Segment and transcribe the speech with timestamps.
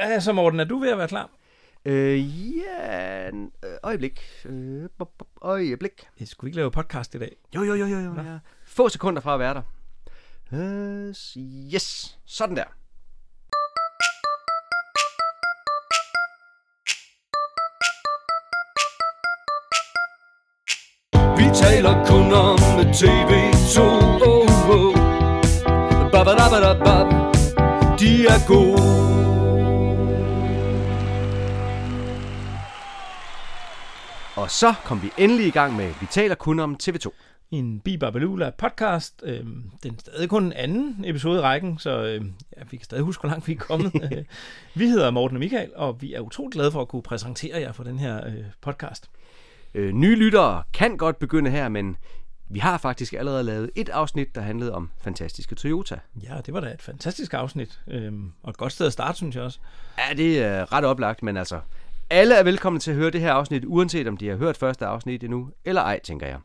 [0.00, 0.60] Hvad er så, Morten?
[0.60, 1.30] Er du ved at være klar?
[1.84, 4.20] Øh, ja, en, øh, øjeblik.
[4.44, 4.88] Øh,
[5.42, 6.08] øjeblik.
[6.20, 7.36] Jeg skulle ikke lave podcast i dag.
[7.54, 8.14] Jo, jo, jo, jo, jo.
[8.14, 8.38] Ja.
[8.66, 9.62] Få sekunder fra at være der.
[10.52, 11.08] Øh,
[11.74, 12.64] yes, sådan der.
[21.36, 22.58] Vi taler kun om
[22.98, 23.80] TV2.
[24.26, 24.94] Oh, oh.
[26.12, 26.96] Ba-ba-da-ba-da-ba.
[27.98, 29.39] De er gode.
[34.50, 37.10] Og så kom vi endelig i gang med Vi taler kun om TV2.
[37.50, 39.22] En Bibabalula podcast.
[39.24, 42.84] Øhm, den er stadig kun en anden episode i rækken, så øhm, ja, vi kan
[42.84, 43.92] stadig huske, hvor langt vi er kommet.
[43.94, 44.24] Øh,
[44.80, 47.72] vi hedder Morten og Michael, og vi er utroligt glade for at kunne præsentere jer
[47.72, 49.10] for den her øh, podcast.
[49.74, 51.96] Øh, nye lyttere kan godt begynde her, men
[52.48, 55.98] vi har faktisk allerede lavet et afsnit, der handlede om fantastiske Toyota.
[56.22, 59.36] Ja, det var da et fantastisk afsnit, øhm, og et godt sted at starte, synes
[59.36, 59.58] jeg også.
[59.98, 61.60] Ja, det er ret oplagt, men altså,
[62.10, 64.86] alle er velkomne til at høre det her afsnit, uanset om de har hørt første
[64.86, 66.38] afsnit endnu, eller ej, tænker jeg.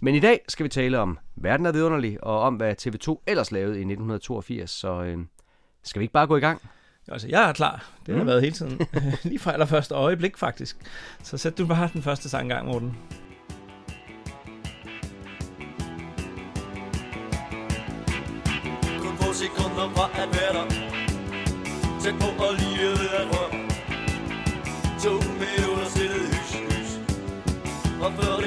[0.00, 3.52] Men i dag skal vi tale om Verden er vidunderlig, og om hvad TV2 ellers
[3.52, 5.18] lavede i 1982, så øh,
[5.84, 6.60] skal vi ikke bare gå i gang?
[7.08, 7.90] Altså, jeg er klar.
[8.06, 8.26] Det har Mm.
[8.28, 8.80] været hele tiden.
[9.24, 10.76] Lige fra allerførste øjeblik, faktisk.
[11.22, 12.96] Så sæt du bare den første sang i gang, Morten.
[19.02, 20.66] Kun få sekunder fra at være der
[22.02, 23.26] Tæt på og lige ved at
[25.06, 26.90] røre med understillet hys, hys.
[28.02, 28.45] Og før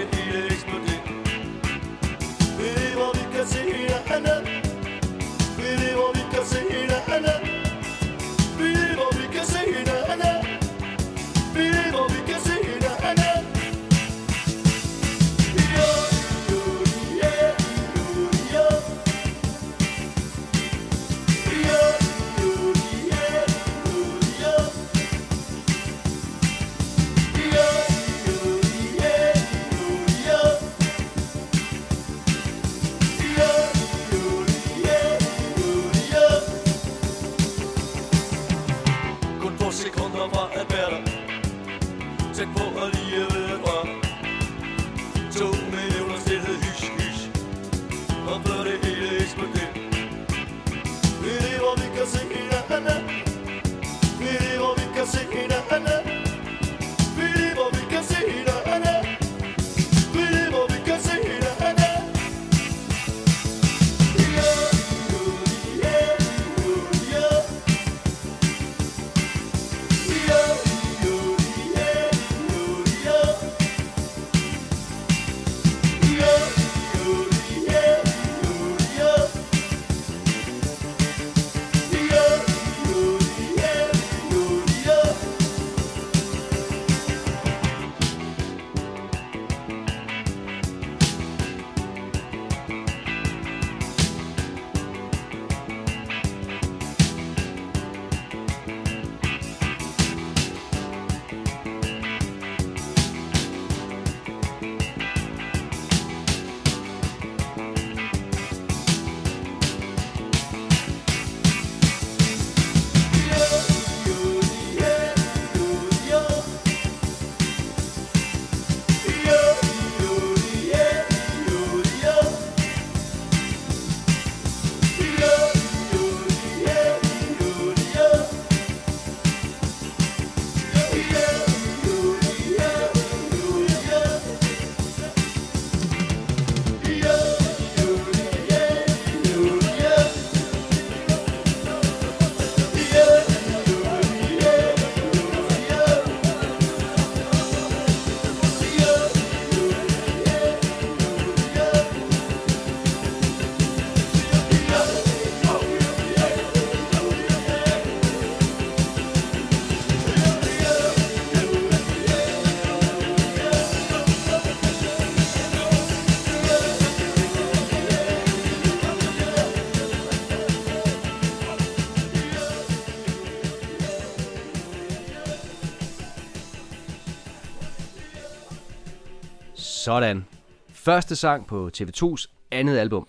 [179.90, 180.26] Sådan.
[180.72, 183.08] Første sang på TV2's andet album.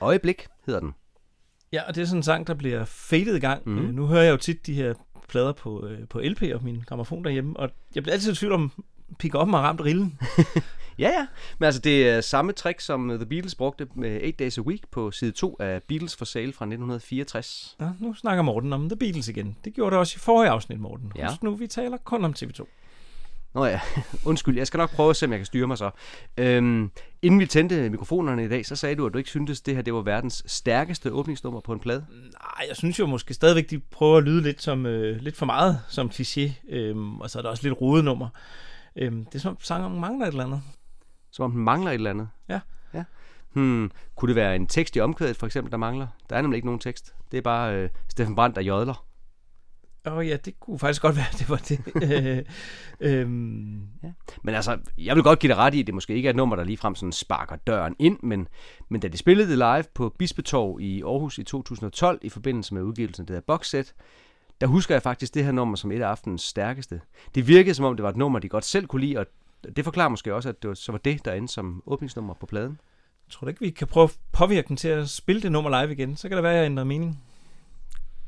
[0.00, 0.94] Øjeblik hedder den.
[1.72, 3.62] Ja, og det er sådan en sang, der bliver fadet i gang.
[3.68, 3.78] Mm.
[3.78, 4.94] Øh, nu hører jeg jo tit de her
[5.28, 8.52] plader på, øh, på LP og min gramofon derhjemme, og jeg bliver altid i tvivl
[8.52, 8.72] om,
[9.18, 10.18] pick op og ramt rillen.
[10.98, 11.26] Ja, ja.
[11.58, 14.88] Men altså, det er samme trick, som The Beatles brugte med 8 Days a Week
[14.90, 17.76] på side 2 af Beatles for Sale fra 1964.
[17.78, 19.56] Nå, nu snakker Morten om The Beatles igen.
[19.64, 21.12] Det gjorde det også i forrige afsnit, Morten.
[21.16, 21.28] Ja.
[21.28, 22.66] Husk nu, vi taler kun om TV2.
[23.54, 23.80] Nå ja,
[24.24, 24.56] undskyld.
[24.56, 25.90] Jeg skal nok prøve at se, om jeg kan styre mig så.
[26.36, 26.90] Øhm,
[27.22, 29.82] inden vi tændte mikrofonerne i dag, så sagde du, at du ikke syntes, det her
[29.82, 32.06] det var verdens stærkeste åbningsnummer på en plade.
[32.10, 35.46] Nej, jeg synes jo måske stadigvæk, de prøver at lyde lidt, som, øh, lidt for
[35.46, 38.28] meget som kliché, øhm, og så er der også lidt rodenummer.
[38.96, 40.62] Øhm, det er som sangeren mangler et eller andet.
[41.30, 42.28] Som om den mangler et eller andet.
[42.48, 42.60] Ja.
[42.94, 43.04] ja.
[43.52, 46.06] Hmm, kunne det være en tekst i omkvædet, for eksempel, der mangler?
[46.30, 47.14] Der er nemlig ikke nogen tekst.
[47.32, 49.06] Det er bare øh, Steffen Brandt, der jodler.
[50.06, 51.80] Åh oh, ja, det kunne faktisk godt være, det var det.
[52.02, 52.42] Øh,
[53.00, 54.12] øhm, Ja.
[54.42, 56.36] Men altså, jeg vil godt give dig ret i, at det måske ikke er et
[56.36, 58.48] nummer, der ligefrem sådan sparker døren ind, men,
[58.88, 62.82] men da de spillede det live på Bispetorv i Aarhus i 2012 i forbindelse med
[62.82, 63.94] udgivelsen af det her boxset,
[64.60, 67.00] der husker jeg faktisk det her nummer som et af aftenens stærkeste.
[67.34, 69.26] Det virkede som om, det var et nummer, de godt selv kunne lide, og
[69.76, 72.46] det forklarer måske også, at det var, så var det, der endte som åbningsnummer på
[72.46, 72.80] pladen.
[73.30, 75.92] tror du ikke, vi kan prøve at påvirke den til at spille det nummer live
[75.92, 76.16] igen?
[76.16, 77.22] Så kan det være, at jeg ændrer mening.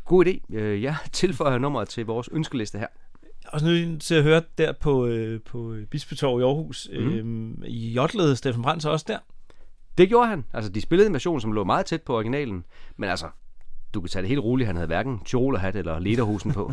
[0.05, 0.55] God idé.
[0.57, 2.87] Øh, Jeg tilføjer nummeret til vores ønskeliste her.
[3.45, 6.89] Er også nødt til at høre der på, øh, på Bispetorv i Aarhus.
[6.93, 7.63] Mm.
[7.67, 9.19] I jotlede Steffen Brandt så også der.
[9.99, 10.45] Det gjorde han.
[10.53, 12.65] Altså, de spillede en version, som lå meget tæt på originalen.
[12.97, 13.27] Men altså,
[13.95, 14.67] du kan tage det helt roligt.
[14.67, 16.73] Han havde hverken tyrolerhat eller lederhusen på.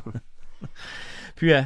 [1.38, 1.66] Pya,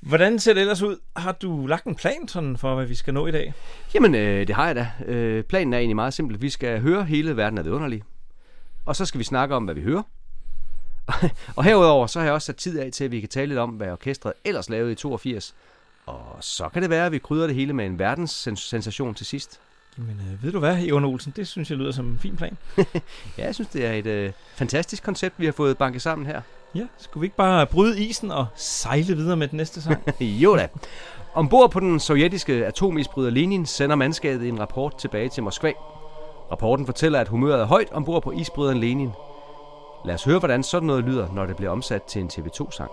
[0.00, 0.96] hvordan ser det ellers ud?
[1.16, 3.54] Har du lagt en plan sådan for, hvad vi skal nå i dag?
[3.94, 4.90] Jamen, øh, det har jeg da.
[5.06, 6.42] Øh, planen er egentlig meget simpel.
[6.42, 8.02] Vi skal høre hele verden af det underlige.
[8.84, 10.02] Og så skal vi snakke om, hvad vi hører.
[11.56, 13.58] og herudover, så har jeg også sat tid af til, at vi kan tale lidt
[13.58, 15.54] om, hvad orkestret ellers lavede i 82.
[16.06, 19.60] Og så kan det være, at vi krydder det hele med en verdenssensation til sidst.
[19.98, 21.32] Jamen, øh, ved du hvad, Egon Olsen?
[21.36, 22.56] Det synes jeg lyder som en fin plan.
[23.38, 26.40] Ja, jeg synes, det er et øh, fantastisk koncept, vi har fået banket sammen her.
[26.74, 30.02] Ja, skulle vi ikke bare bryde isen og sejle videre med den næste sang?
[30.20, 30.68] jo da.
[31.34, 35.72] Ombord på den sovjetiske atomisbryder Lenin sender mandskabet en rapport tilbage til Moskva.
[36.52, 39.10] Rapporten fortæller, at humøret er højt ombord på isbryderen Lenin.
[40.04, 42.90] Lad os høre, hvordan sådan noget lyder, når det bliver omsat til en TV2-sang.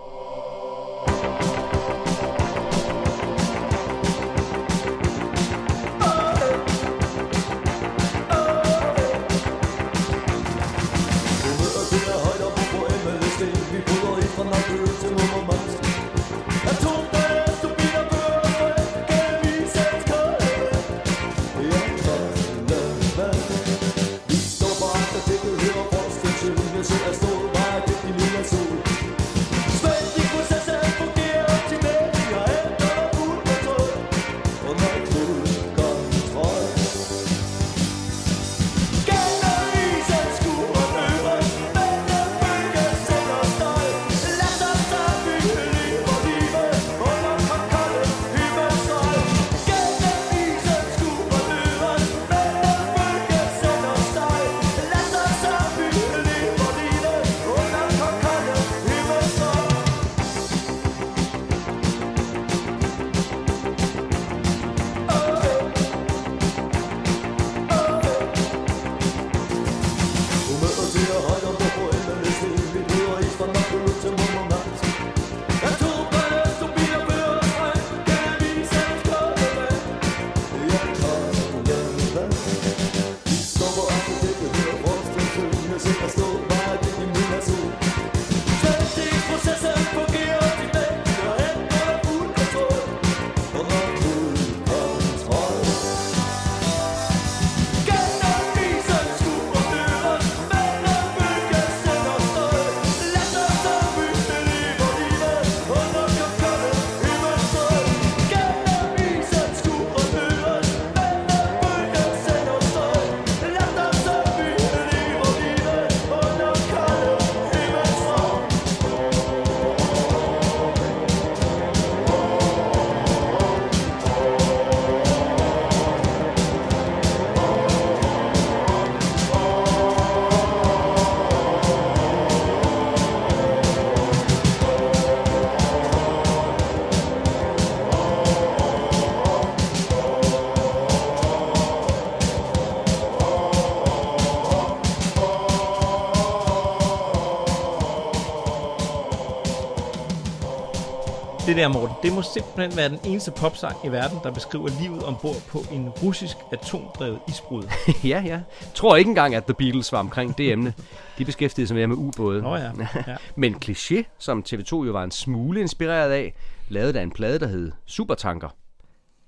[151.50, 155.02] Det der, Morten, det må simpelthen være den eneste popsang i verden, der beskriver livet
[155.02, 157.62] ombord på en russisk atomdrevet isbrud.
[158.04, 158.40] ja, ja.
[158.74, 160.74] Tror ikke engang, at The Beatles var omkring det emne.
[161.18, 162.42] De beskæftigede sig mere med ubåde.
[162.42, 162.70] Nå ja,
[163.06, 163.16] ja.
[163.36, 166.34] Men Cliché, som TV2 jo var en smule inspireret af,
[166.68, 168.48] lavede der en plade, der hed Supertanker.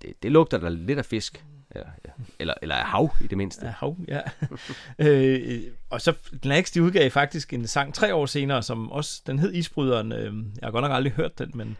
[0.03, 1.45] det, det lugter da lidt af fisk.
[1.71, 2.11] Eller, ja.
[2.39, 3.67] eller, eller af hav, i det mindste.
[3.67, 4.21] Ja, hav, ja.
[5.09, 9.39] øh, og så Gnax, de udgav faktisk en sang tre år senere, som også, den
[9.39, 10.13] hed Isbryderen.
[10.13, 11.77] Øh, jeg har godt nok aldrig hørt den, men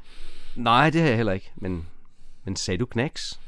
[0.57, 1.51] Nej, det har jeg heller ikke.
[1.57, 1.87] Men,
[2.45, 3.39] men sagde du knacks?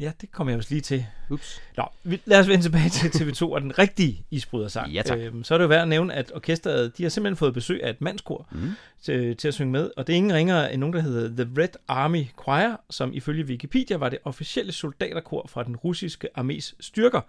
[0.00, 1.06] ja, det kommer jeg også lige til.
[1.30, 1.60] Ups.
[1.76, 1.84] Nå,
[2.24, 4.92] lad os vende tilbage til TV2 og den rigtige isbrydersang.
[4.92, 5.18] Ja, tak.
[5.18, 7.84] Øhm, så er det jo værd at nævne, at orkestret, de har simpelthen fået besøg
[7.84, 8.70] af et mandskor Mm.
[9.02, 11.62] til, til at synge med, og det er ingen ringere end nogen, der hedder The
[11.62, 17.20] Red Army Choir, som ifølge Wikipedia var det officielle soldaterkor fra den russiske armés styrker.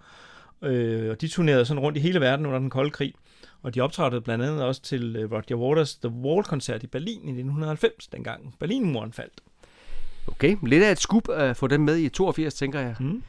[0.62, 3.14] Øh, og de turnerede sådan rundt i hele verden under den kolde krig.
[3.64, 7.30] Og de optrådte blandt andet også til øh, Roger Waters' The Wall-koncert i Berlin i
[7.30, 9.40] 1990, dengang Berlinmuren faldt.
[10.26, 12.94] Okay, lidt af et skub at få dem med i 82, tænker jeg.
[13.00, 13.22] Mm.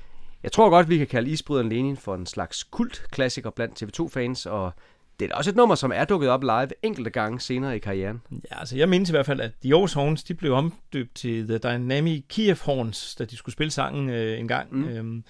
[0.44, 4.74] Jeg tror godt, vi kan kalde Isbryderen Lenin for en slags kultklassiker blandt TV2-fans, og
[5.20, 8.22] det er også et nummer, som er dukket op live enkelte gange senere i karrieren.
[8.32, 11.48] Ja, altså jeg mindes i hvert fald, at The Aarhus Horns, de blev omdøbt til
[11.48, 14.76] The Dynamic Kiev Horns, da de skulle spille sangen øh, en gang.
[14.76, 14.82] Mm.
[14.82, 14.88] Mm.
[14.88, 15.24] Øhm,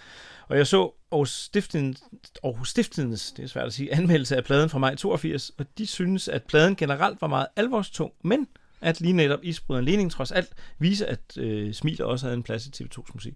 [0.48, 2.04] og jeg så Aarhus Stiftens,
[2.44, 5.88] Aarhus Stiftens, det er svært at sige, anmeldelse af pladen fra maj 82, og de
[5.88, 8.48] synes, at pladen generelt var meget alvorstung, men
[8.82, 10.50] at lige netop Isbryderen Lening trods alt
[10.80, 13.34] viser, at øh, Smiler også havde en plads i TV2's musik.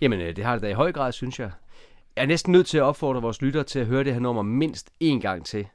[0.00, 1.50] Jamen, øh, det har det da i høj grad, synes jeg.
[2.16, 4.42] Jeg er næsten nødt til at opfordre vores lyttere til at høre det her nummer
[4.42, 5.66] mindst én gang til.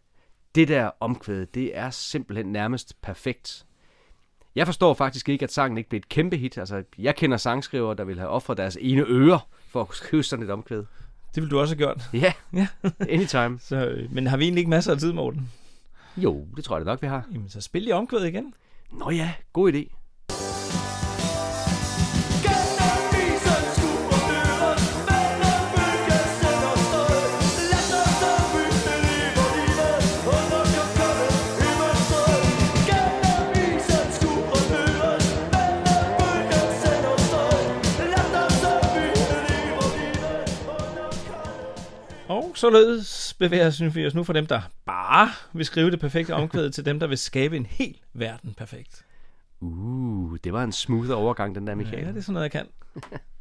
[0.56, 3.66] Det der omkvæd, det er simpelthen nærmest perfekt.
[4.56, 6.58] Jeg forstår faktisk ikke, at sangen ikke blev et kæmpe hit.
[6.58, 10.46] Altså, jeg kender sangskrivere, der vil have offret deres ene øre for at skrive sådan
[10.46, 10.78] et omkvæd.
[11.36, 12.02] Det ville du også have gjort.
[12.14, 12.68] Ja, Ja.
[13.10, 13.60] anytime.
[13.70, 15.52] Så, øh, men har vi egentlig ikke masser af tid, Morten?
[16.18, 17.24] Jo, det tror jeg da nok, vi har.
[17.34, 18.54] Jamen, så spil i omkvædet igen.
[18.92, 19.96] Nå ja, god idé.
[42.66, 46.86] Således bevæger vi os nu fra dem, der bare vil skrive det perfekte omkvæd, til
[46.86, 49.06] dem, der vil skabe en hel verden perfekt.
[49.60, 52.04] Uh, det var en smooth overgang, den der, Michael.
[52.04, 52.68] Ja, det er sådan noget, jeg kan.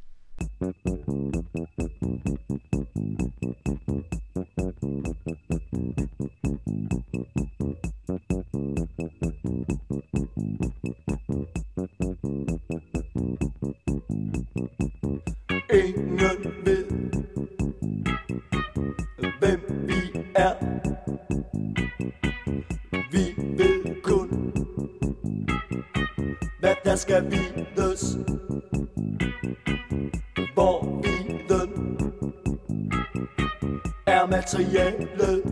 [24.02, 24.52] Kun,
[26.84, 28.18] der skal vides.
[30.54, 31.70] Hvor viden
[34.06, 35.42] er materialet.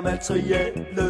[0.00, 1.09] Er materialet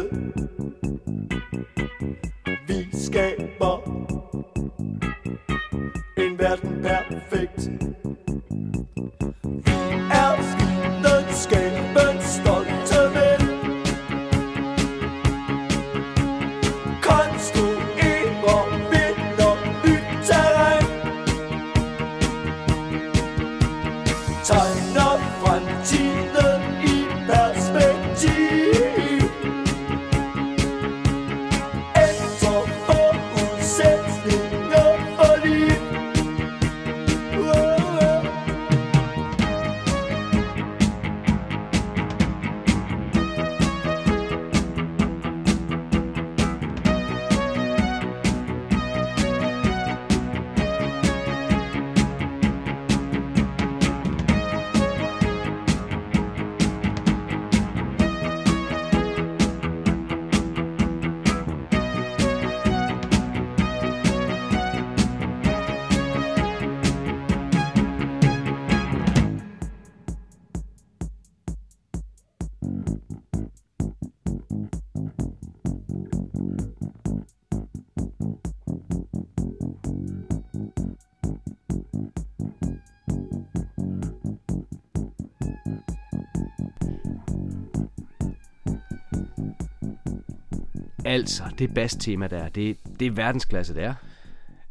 [91.11, 93.93] Altså, det bass-tema der, det, det er verdensklasse, det er.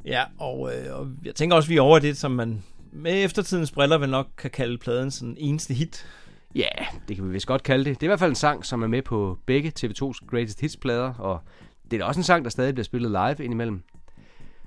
[0.05, 3.73] Ja, og, øh, og jeg tænker også, vi er over det, som man med eftertidens
[3.73, 6.07] briller vel nok kan kalde pladen sådan eneste hit.
[6.55, 6.69] Ja,
[7.09, 8.01] det kan vi vist godt kalde det.
[8.01, 11.15] Det er i hvert fald en sang, som er med på begge TV2's Greatest Hits-plader,
[11.15, 11.41] og
[11.91, 13.83] det er da også en sang, der stadig bliver spillet live indimellem.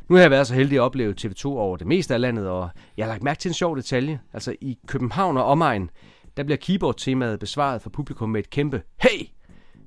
[0.09, 2.69] Nu har jeg været så heldig at opleve TV2 over det meste af landet, og
[2.97, 4.19] jeg har lagt mærke til en sjov detalje.
[4.33, 5.89] Altså i København og omegn,
[6.37, 9.27] der bliver keyboard-temaet besvaret for publikum med et kæmpe Hey!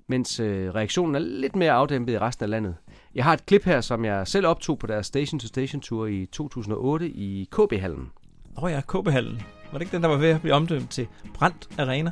[0.08, 2.76] Mens øh, reaktionen er lidt mere afdæmpet i resten af landet.
[3.14, 6.06] Jeg har et klip her, som jeg selv optog på deres Station to Station Tour
[6.06, 8.10] i 2008 i KB-hallen.
[8.56, 9.42] Åh oh ja, KB-hallen.
[9.72, 12.10] Var det ikke den, der var ved at blive omdømt til Brandt Arena?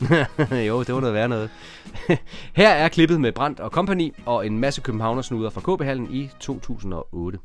[0.68, 1.50] jo, det var noget værd noget.
[2.52, 7.38] Her er klippet med Brandt og Company og en masse københavnersnuder fra KB-hallen i 2008.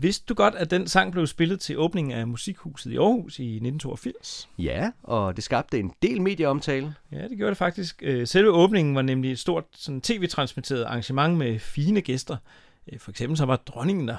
[0.00, 3.42] Vidste du godt, at den sang blev spillet til åbningen af Musikhuset i Aarhus i
[3.42, 4.48] 1982?
[4.58, 6.94] Ja, og det skabte en del medieomtale.
[7.12, 8.02] Ja, det gjorde det faktisk.
[8.02, 12.36] Øh, selve åbningen var nemlig et stort sådan, tv-transmitteret arrangement med fine gæster.
[12.92, 14.16] Øh, For eksempel så var dronningen der.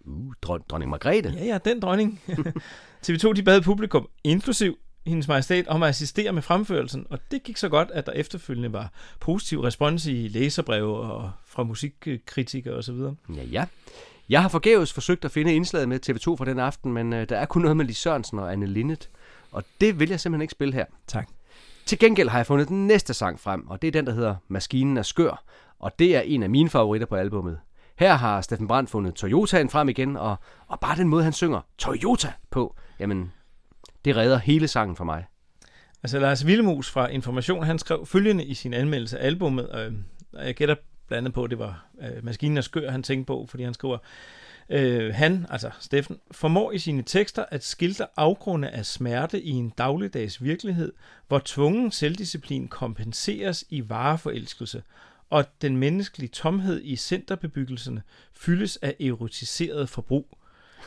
[0.00, 1.30] Uh, dron- dronning Margrethe.
[1.30, 2.20] Ja, ja, den dronning.
[3.06, 7.56] TV2 de bad publikum, inklusiv hendes majestæt, om at assistere med fremførelsen, og det gik
[7.56, 12.94] så godt, at der efterfølgende var positiv respons i læserbreve og fra musikkritikere osv.
[13.36, 13.64] Ja, ja.
[14.28, 17.36] Jeg har forgæves forsøgt at finde indslaget med TV2 fra den aften, men øh, der
[17.36, 19.10] er kun noget med Lis Sørensen og Anne Linnet,
[19.52, 20.84] og det vil jeg simpelthen ikke spille her.
[21.06, 21.28] Tak.
[21.86, 24.36] Til gengæld har jeg fundet den næste sang frem, og det er den, der hedder
[24.48, 25.44] Maskinen er skør,
[25.78, 27.58] og det er en af mine favoritter på albummet.
[27.98, 30.36] Her har Steffen Brandt fundet Toyotaen frem igen, og,
[30.66, 33.32] og bare den måde, han synger Toyota på, jamen,
[34.04, 35.24] det redder hele sangen for mig.
[36.02, 39.92] Altså Lars Villemus fra Information, han skrev følgende i sin anmeldelse af albummet, øh,
[40.32, 40.74] og jeg gætter
[41.08, 43.74] blandt andet på, at det var øh, Maskinen er skør, han tænkte på, fordi han
[43.74, 43.98] skriver,
[44.68, 49.70] øh, han, altså Steffen, formår i sine tekster at skilte afgrunde af smerte i en
[49.78, 50.92] dagligdags virkelighed,
[51.28, 54.82] hvor tvungen selvdisciplin kompenseres i vareforelskelse,
[55.30, 60.37] og den menneskelige tomhed i centerbebyggelserne fyldes af erotiseret forbrug.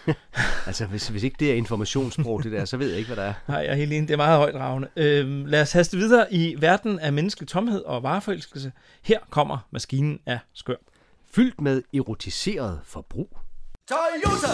[0.67, 3.29] Altså, hvis, hvis ikke det er informationssprog, det der, så ved jeg ikke, hvad der
[3.29, 3.33] er.
[3.47, 4.07] Nej, jeg er helt enig.
[4.07, 4.87] Det er meget højt ravne.
[4.95, 8.71] Øhm, lad os haste videre i verden af menneskelig tomhed og vareforelskelse.
[9.03, 10.75] Her kommer maskinen af skør.
[11.33, 13.37] Fyldt med erotiseret forbrug.
[13.89, 14.53] Toyota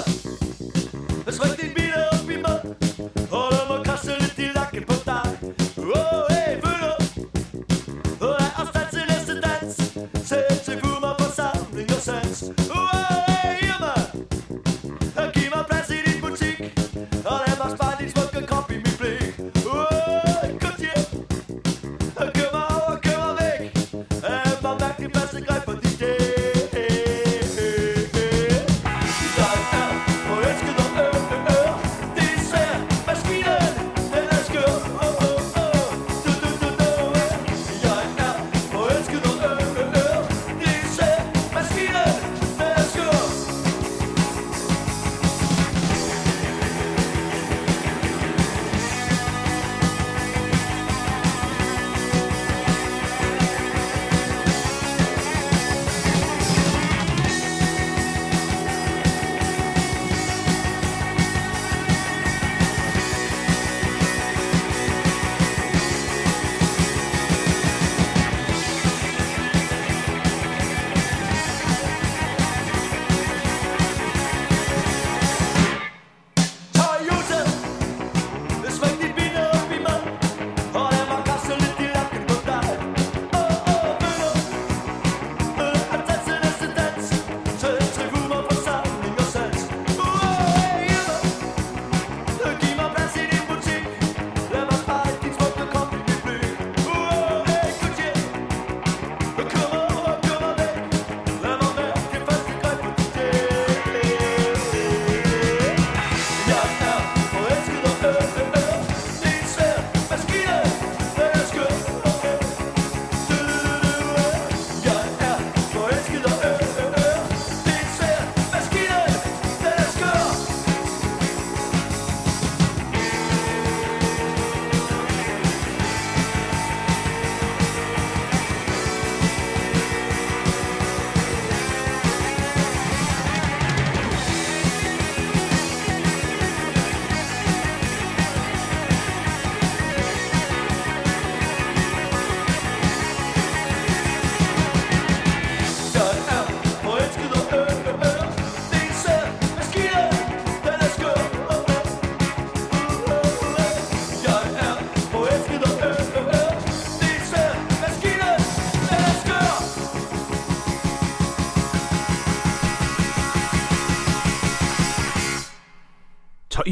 [1.31, 2.60] Smæk din bil op i mad
[3.31, 5.25] Og lad mig kaste lidt i lakken på dig
[5.77, 7.03] Oh, hey, følg op
[8.21, 9.75] Og lad os danse næste dans
[10.27, 12.43] Sæt til kummer på samling og sans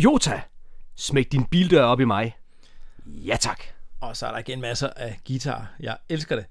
[0.06, 0.41] Toyota,
[0.96, 2.38] smæk din bildør op i mig.
[3.06, 3.60] Ja tak.
[4.02, 5.74] Og så er der igen masser af guitar.
[5.80, 6.46] Jeg elsker det.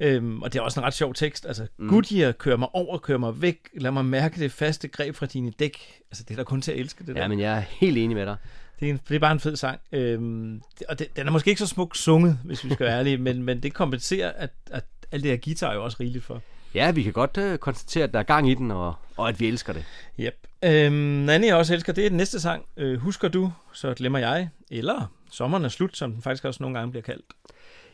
[0.00, 1.46] Øhm, og det er også en ret sjov tekst.
[1.46, 1.88] Altså, mm.
[1.88, 3.58] Goodyear kører mig over, kører mig væk.
[3.74, 6.00] Lad mig mærke det faste greb fra dine dæk.
[6.10, 7.22] Altså, det er der kun til at elske det der.
[7.22, 8.36] Ja, men jeg er helt enig med dig.
[8.80, 9.80] Det er, en, det er bare en fed sang.
[9.92, 13.18] Øhm, og det, den er måske ikke så smukt sunget, hvis vi skal være ærlige,
[13.18, 16.42] men, men det kompenserer, at, at alt det her guitar er jo også rigeligt for.
[16.74, 19.40] Ja, vi kan godt øh, konstatere, at der er gang i den, og, og at
[19.40, 19.84] vi elsker det.
[20.20, 20.46] Yep.
[20.64, 22.64] Øhm, en anden, jeg også elsker, det er den næste sang.
[22.76, 24.48] Øh, Husker du, så glemmer jeg.
[24.70, 27.26] Eller Sommeren er slut, som den faktisk også nogle gange bliver kaldt.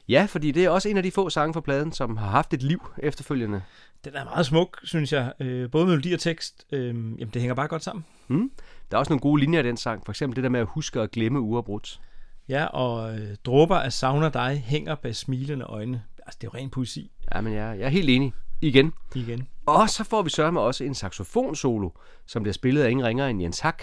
[0.08, 2.54] Ja, fordi det er også en af de få sange fra pladen, som har haft
[2.54, 3.62] et liv efterfølgende.
[4.04, 5.32] Den er meget smuk, synes jeg.
[5.40, 6.66] Øh, både melodi og tekst.
[6.72, 8.04] Øh, jamen, det hænger bare godt sammen.
[8.28, 8.50] Mm.
[8.90, 10.02] Der er også nogle gode linjer i den sang.
[10.04, 12.00] For eksempel det der med at huske at glemme uafbrudt.
[12.48, 16.02] Ja, og øh, dråber af savner dig hænger bag smilende øjne.
[16.26, 18.32] Altså, det er jo ren poesi Ja, men jeg, jeg er helt enig.
[18.64, 18.92] Igen.
[19.14, 19.48] igen.
[19.66, 21.90] Og så får vi sørme også en saxofonsolo,
[22.26, 23.82] som bliver spillet af ingen ringer end Jens Hack,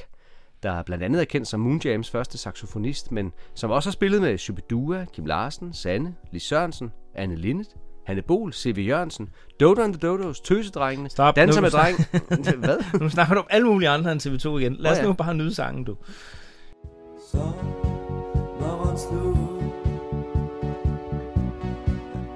[0.63, 4.37] der blandt andet er kendt som Moonjams første saxofonist, men som også har spillet med
[4.37, 7.67] Shubidua, Kim Larsen, Sanne, Lis Sørensen, Anne Linnet,
[8.05, 8.77] Hanne Bol, C.V.
[8.87, 11.97] Jørgensen, Dodo and the Dodos, Tøsedrengene, Stop, Danser nu- med dreng.
[12.65, 12.99] Hvad?
[12.99, 14.75] Nu snakker du om alle mulige andre end TV2 igen.
[14.79, 15.07] Lad os Åh, ja.
[15.07, 15.95] nu bare nyde sangen, du.
[17.31, 19.37] Sommeren slut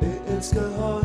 [0.01, 1.04] Jeg elsker højt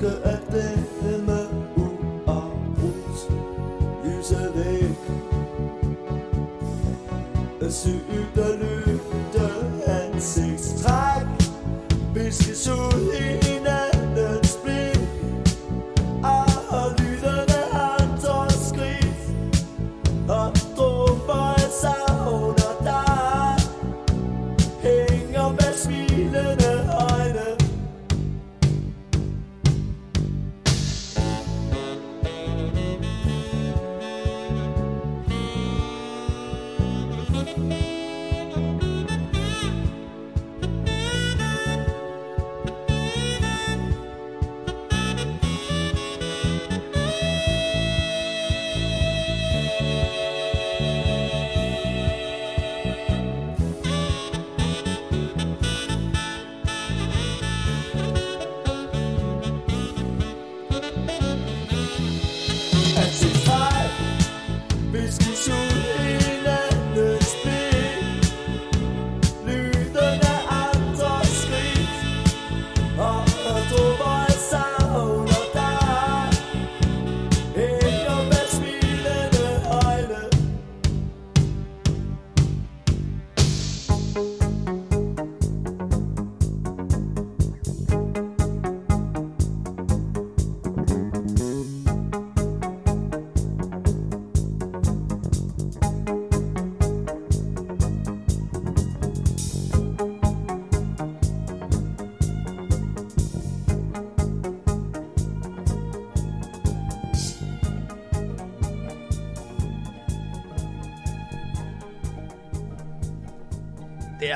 [0.00, 1.38] Huske at glemme
[1.76, 3.18] uafbrudt.
[4.04, 4.98] Lyset væk.
[7.70, 9.50] Sygt og lytte
[9.86, 11.26] ansigtstræk.
[12.14, 13.39] Viskes ud i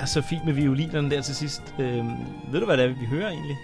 [0.04, 1.74] er så fint med violinerne der til sidst.
[1.78, 2.04] Øh,
[2.52, 3.56] ved du, hvad det er, vi hører egentlig?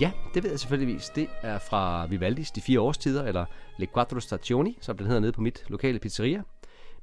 [0.00, 1.08] Ja, det ved jeg selvfølgeligvis.
[1.08, 3.44] Det er fra Vivaldis De Fire Årstider, eller
[3.78, 6.42] Le Quattro Stagioni, som den hedder nede på mit lokale pizzeria.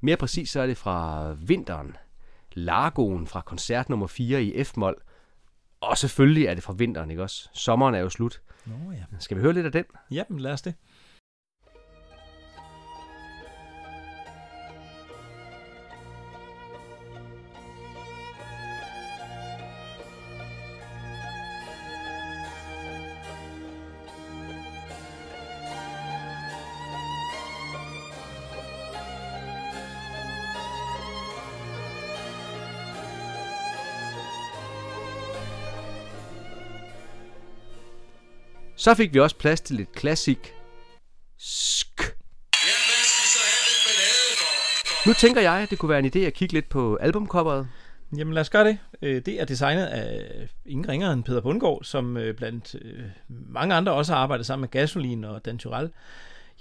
[0.02, 1.98] Mere præcis så er det fra vinteren.
[2.54, 5.02] Largoen fra koncert nummer 4 i F-mol.
[5.82, 7.50] Og selvfølgelig er det fra vinteren, ikke også?
[7.54, 8.42] Sommeren er jo slut.
[8.66, 9.04] Nå ja.
[9.20, 9.86] Skal vi høre lidt af den?
[10.12, 10.74] Ja, lad os det.
[38.82, 40.54] Så fik vi også plads til lidt klassik.
[41.38, 42.00] Sk.
[42.00, 45.08] Jamen, hvad så have den ballade?
[45.08, 47.68] Nu tænker jeg, at det kunne være en idé at kigge lidt på albumcoveret.
[48.18, 48.78] Jamen lad os gøre det.
[49.02, 53.76] Øh, det er designet af ingen ringere end Peter Bundgaard, som øh, blandt øh, mange
[53.76, 55.90] andre også har arbejdet sammen med Gasolin og Dan Tyrell.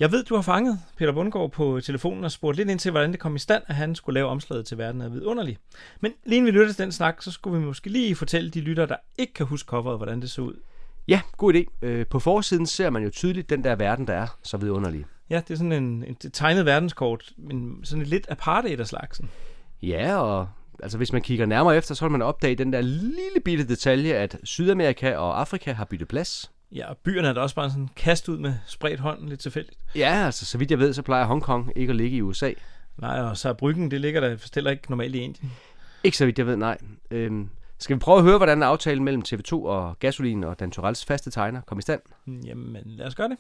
[0.01, 3.13] Jeg ved, du har fanget Peter Bundgaard på telefonen og spurgt lidt ind til, hvordan
[3.13, 5.59] det kom i stand, at han skulle lave omslaget til Verden er vidunderlig.
[6.01, 8.61] Men lige inden vi lytter til den snak, så skulle vi måske lige fortælle de
[8.61, 10.55] lyttere, der ikke kan huske coveret, hvordan det så ud.
[11.11, 11.65] Ja, god idé.
[11.83, 15.05] Øh, På forsiden ser man jo tydeligt den der verden, der er så vidunderlig.
[15.31, 19.31] Ja, det er sådan en, en tegnet verdenskort, men sådan et lidt apartheid af slagsen.
[19.83, 20.49] Ja, og
[20.83, 24.13] altså, hvis man kigger nærmere efter, så vil man opdage den der lille bitte detalje,
[24.15, 26.51] at Sydamerika og Afrika har byttet plads.
[26.73, 29.79] Ja, og byerne er da også bare sådan kast ud med spredt hånden lidt tilfældigt.
[29.97, 32.53] Ja, altså, så vidt jeg ved, så plejer Hongkong ikke at ligge i USA.
[32.97, 35.53] Nej, og så er Bryggen, det ligger der heller ikke normalt i Indien.
[36.05, 36.79] Ikke så vidt jeg ved, nej.
[37.11, 37.49] Øhm,
[37.81, 41.31] skal vi prøve at høre, hvordan aftalen mellem TV2 og Gasolin og Dan Turells faste
[41.31, 42.01] tegner kom i stand?
[42.45, 43.39] Jamen, lad os gøre det.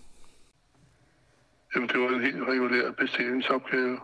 [1.74, 3.98] Jamen, det var en helt regulær bestillingsopgave.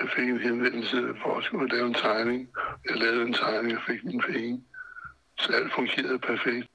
[0.00, 2.48] Jeg fik en henvendelse for at skulle lave en tegning.
[2.88, 4.62] Jeg lavede en tegning og fik mine penge.
[5.38, 6.66] Så alt fungerede perfekt.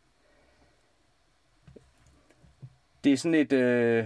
[3.03, 4.05] Det er sådan et øh,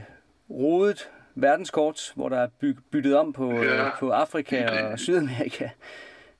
[0.49, 4.99] rodet verdenskort, hvor der er by- byttet om på, Ja, øh, på Afrika det- og
[4.99, 5.69] Sydamerika.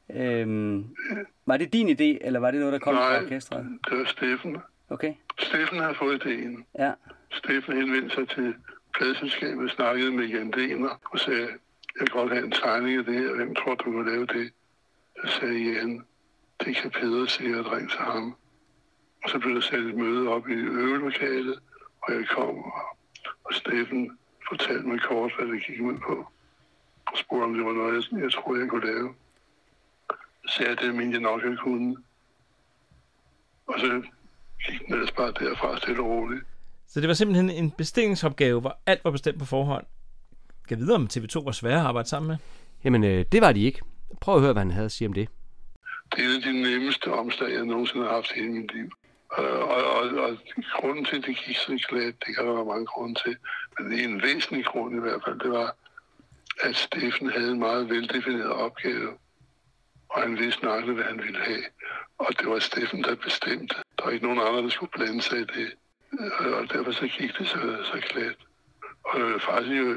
[0.09, 0.85] Øhm,
[1.45, 3.65] var det din idé, eller var det noget, der kom fra orkestret?
[3.89, 4.57] det var Steffen.
[4.89, 6.63] Okay, Steffen har fået idéen.
[6.79, 6.93] ja.
[7.31, 8.55] Steffen henvendte sig til
[8.97, 11.47] pladselskabet, snakkede med Jan Dener og sagde,
[11.99, 13.35] jeg kan godt have en tegning af det her.
[13.35, 14.51] Hvem tror du kan lave det?
[15.21, 16.05] Så sagde Jan,
[16.65, 18.35] det kan Peder sikkert ringe til ham.
[19.23, 21.59] Og så blev der sat et møde op i øvelokalet,
[22.01, 22.97] og jeg kom, og,
[23.43, 24.17] og Steffen
[24.49, 26.27] fortalte mig kort, hvad det gik ud på.
[27.05, 29.13] Og spurgte, om det var noget, jeg, jeg troede, jeg kunne lave.
[30.47, 31.97] Så sagde jeg, det mente jeg nok, jeg kunne.
[33.67, 34.01] Og så
[34.67, 36.43] gik den ellers bare derfra stille og roligt.
[36.87, 39.85] Så det var simpelthen en bestillingsopgave, hvor alt var bestemt på forhånd.
[40.67, 42.37] Kan vide, om TV2 var svære at arbejde sammen med?
[42.83, 43.81] Jamen, øh, det var de ikke.
[44.21, 45.29] Prøv at høre, hvad han havde at sige om det.
[46.15, 48.91] Det er en af de nemmeste omslag, jeg nogensinde har haft i hele mit liv.
[49.31, 50.37] Og, og, og, og
[50.73, 53.35] grunden til, at det gik så glat, det kan der være mange grunde til,
[53.79, 55.75] men det en væsentlig grund i hvert fald, det var,
[56.61, 59.09] at Steffen havde en meget veldefineret opgave,
[60.13, 61.63] og han vidste nøjagtigt, hvad han ville have.
[62.17, 63.75] Og det var Steffen, der bestemte.
[63.97, 65.69] Der var ikke nogen andre, der skulle blande sig i det.
[66.39, 67.59] Og og derfor så gik det så,
[67.91, 68.35] så glat.
[69.03, 69.87] Og det er faktisk jo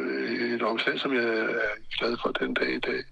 [0.54, 1.48] et omslag, som jeg er
[1.98, 3.02] glad for den dag i dag.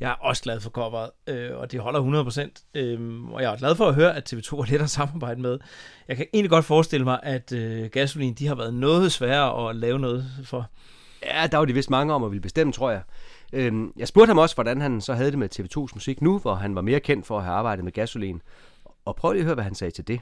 [0.00, 2.80] Jeg er også glad for coveret, øh, og det holder 100%.
[2.80, 5.58] Øh, og jeg er glad for at høre, at TV2 er let at samarbejde med.
[6.08, 9.76] Jeg kan egentlig godt forestille mig, at øh, Gasolin de har været noget sværere at
[9.76, 10.66] lave noget for.
[11.22, 13.02] Ja, der var de vist mange om at ville bestemme, tror jeg.
[13.52, 16.54] Øhm, jeg spurgte ham også, hvordan han så havde det med TV2's musik nu, hvor
[16.54, 18.42] han var mere kendt for at have arbejdet med Gasolin.
[19.04, 20.20] Og prøv lige at høre, hvad han sagde til det.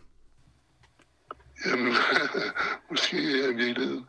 [1.67, 1.95] Jamen,
[2.91, 4.03] måske er jeg virkelig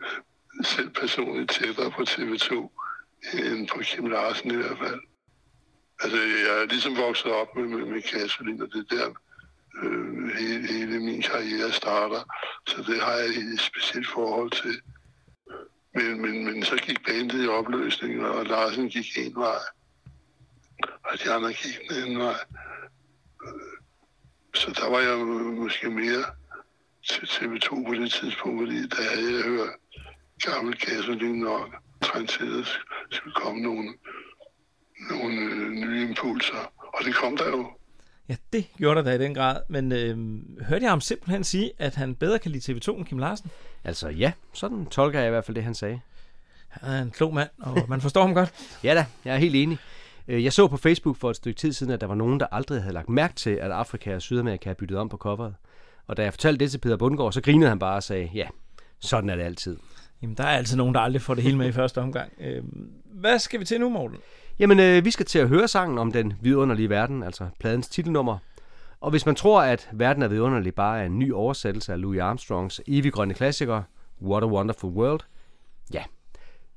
[0.63, 2.53] selv personligt tættere på TV2
[3.33, 4.99] end på Kim Larsen i hvert fald.
[6.03, 9.13] Altså, jeg er ligesom vokset op med, med, med Gasolin, og det er der
[9.83, 12.23] øh, hele, hele min karriere starter.
[12.67, 14.81] Så det har jeg et specielt forhold til.
[15.93, 19.59] Men, men, men så gik bandet i opløsning, og Larsen gik en vej,
[20.83, 22.39] og de andre gik en anden vej.
[24.55, 25.17] Så der var jeg
[25.55, 26.25] måske mere
[27.09, 29.69] til TV2 på det tidspunkt, fordi der havde jeg hørt
[30.41, 31.75] gammel gasolin nok.
[32.01, 32.67] Trængt til, at
[33.11, 33.93] skulle komme nogle,
[35.09, 36.73] nogle øh, nye impulser.
[36.77, 37.71] Og det kom der jo.
[38.31, 39.57] Ja, det gjorde der da i den grad.
[39.67, 40.17] Men øh,
[40.67, 43.49] hørte jeg ham simpelthen sige, at han bedre kan lide TV2 end Kim Larsen?
[43.83, 45.99] Altså ja, sådan tolker jeg i hvert fald det, han sagde.
[46.69, 48.53] Han er en klog mand, og man forstår ham godt.
[48.83, 49.77] Ja da, jeg er helt enig.
[50.27, 52.45] Øh, Jeg så på Facebook for et stykke tid siden, at der var nogen, der
[52.51, 55.55] aldrig havde lagt mærke til, at Afrika og Sydamerika havde byttet om på coveret.
[56.07, 58.47] Og da jeg fortalte det til Peter Bundgaard, så grinede han bare og sagde, ja,
[58.99, 59.77] sådan er det altid.
[60.21, 62.31] Jamen, der er altid nogen, der aldrig får det hele med i første omgang.
[62.39, 62.63] Øh,
[63.05, 64.17] hvad skal vi til nu, Morten?
[64.61, 68.37] Jamen, øh, vi skal til at høre sangen om den vidunderlige verden, altså pladens titelnummer.
[68.99, 72.19] Og hvis man tror, at verden er vidunderlig bare er en ny oversættelse af Louis
[72.19, 73.83] Armstrongs evig grønne klassiker,
[74.21, 75.19] What a Wonderful World,
[75.93, 76.03] ja,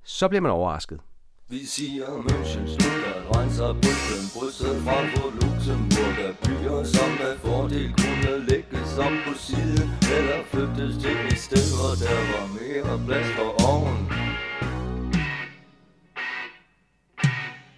[0.04, 1.00] så bliver man overrasket.
[1.48, 8.46] Vi siger München, Stuttgart, renser Brücken, Bryssel, Frankfurt, Luxemburg er byer, som med fordel kunne
[8.48, 13.50] lægges op på siden eller flyttes til et sted, hvor der var mere plads for
[13.72, 14.03] oven.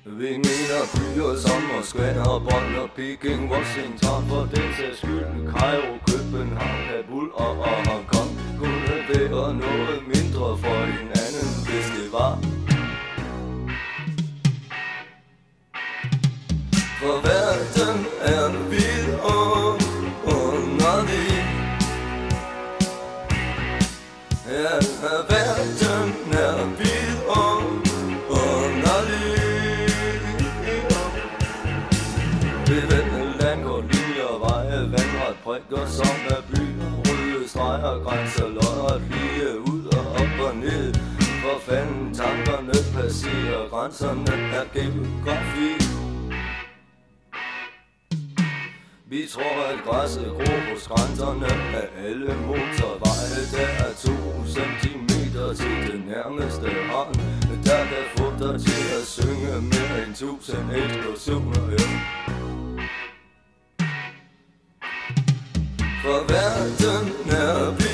[0.08, 6.82] Vi mener byer som Moskva, Bonn og Peking, Washington for den sags skyld, Cairo, København,
[6.88, 12.38] Kabul og, og Hongkong kunne være noget mindre for hinanden, hvis det var.
[17.00, 19.05] For verden er vild.
[35.70, 40.94] Går som er byer Røde streger, grænser lodret lige ud og op og ned
[41.42, 45.86] For fanden tankerne passerer Grænserne er geografi
[49.08, 51.46] Vi tror, at græsset gror på skrænterne
[51.80, 53.42] af alle motorveje.
[53.54, 54.16] Der er to
[54.56, 57.14] centimeter til den nærmeste hånd,
[57.64, 61.70] der kan få dig til at synge med en tusind eksplosioner.
[61.70, 62.25] Ja.
[66.06, 67.85] For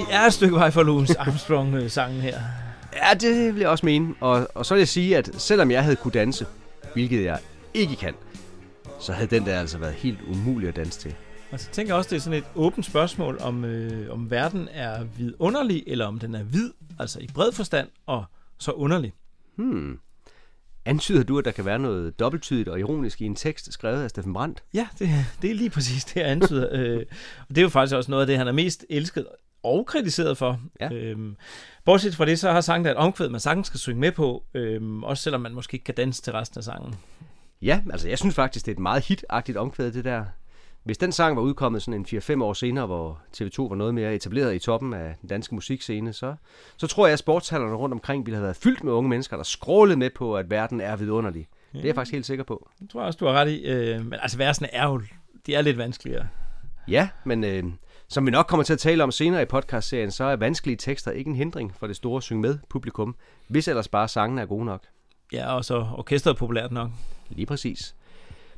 [0.00, 2.40] vi er et stykke vej fra Louis Armstrong-sangen her.
[2.92, 4.14] Ja, det vil jeg også mene.
[4.20, 6.46] Og, og så vil jeg sige, at selvom jeg havde kunne danse,
[6.92, 7.38] hvilket jeg
[7.74, 8.14] ikke kan,
[9.00, 11.14] så havde den der altså været helt umulig at danse til.
[11.50, 14.68] Og så tænker jeg også, det er sådan et åbent spørgsmål, om, øh, om verden
[14.72, 18.24] er vidunderlig, eller om den er hvid, altså i bred forstand, og
[18.58, 19.12] så underlig.
[19.56, 19.98] Hmm.
[20.84, 24.10] Antyder du, at der kan være noget dobbelttydigt og ironisk i en tekst skrevet af
[24.10, 24.62] Steffen Brandt?
[24.74, 25.08] Ja, det,
[25.42, 26.68] det er lige præcis det, jeg antyder.
[26.76, 27.04] øh,
[27.48, 29.26] og det er jo faktisk også noget af det, han er mest elsket
[29.62, 30.60] og kritiseret for.
[30.80, 30.92] Ja.
[30.92, 31.36] Øhm,
[31.84, 34.44] bortset fra det, så har sangen der et omkvæd, man sagtens skal synge med på,
[34.54, 36.94] øhm, også selvom man måske ikke kan danse til resten af sangen.
[37.62, 40.24] Ja, altså jeg synes faktisk, det er et meget hitagtigt omkvæd, det der.
[40.84, 44.14] Hvis den sang var udkommet sådan en 4-5 år senere, hvor TV2 var noget mere
[44.14, 46.34] etableret i toppen af den danske musikscene, så,
[46.76, 49.44] så tror jeg, at sportshallerne rundt omkring ville have været fyldt med unge mennesker, der
[49.44, 51.48] skrålede med på, at verden er vidunderlig.
[51.72, 52.70] Det er jeg faktisk helt sikker på.
[52.80, 53.66] Det tror jeg også, du har ret i.
[53.66, 55.02] Øh, men altså, versene er jo
[55.46, 56.28] de er lidt vanskeligere.
[56.88, 57.64] Ja, men øh,
[58.10, 61.10] som vi nok kommer til at tale om senere i podcastserien, så er vanskelige tekster
[61.10, 63.16] ikke en hindring for det store syng med publikum,
[63.48, 64.82] hvis ellers bare sangene er gode nok.
[65.32, 66.90] Ja, og så orkestret er populært nok.
[67.28, 67.94] Lige præcis.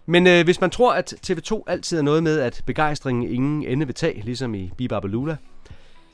[0.06, 3.86] Men øh, hvis man tror, at TV2 altid er noget med, at begejstringen ingen ende
[3.86, 5.36] vil tage, ligesom i Bibabalula,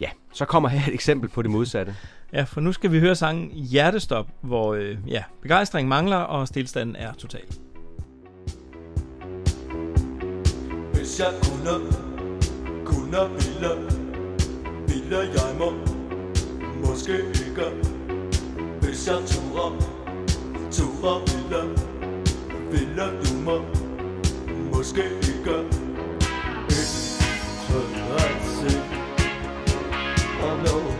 [0.00, 1.96] ja, så kommer her et eksempel på det modsatte.
[2.32, 6.96] Ja, for nu skal vi høre sangen Hjertestop, hvor øh, ja, begejstring mangler, og stillstanden
[6.96, 7.44] er total.
[10.92, 12.17] Hvis jeg kunne,
[13.10, 13.70] kunne ville,
[14.88, 15.72] ville jeg må,
[16.86, 17.66] måske ikke.
[18.80, 19.84] Hvis jeg turde,
[20.70, 21.62] turde ville,
[22.70, 23.60] ville du må,
[24.74, 25.56] måske ikke.
[26.68, 26.98] Ikke
[28.18, 28.82] at se,
[30.42, 30.97] og nå,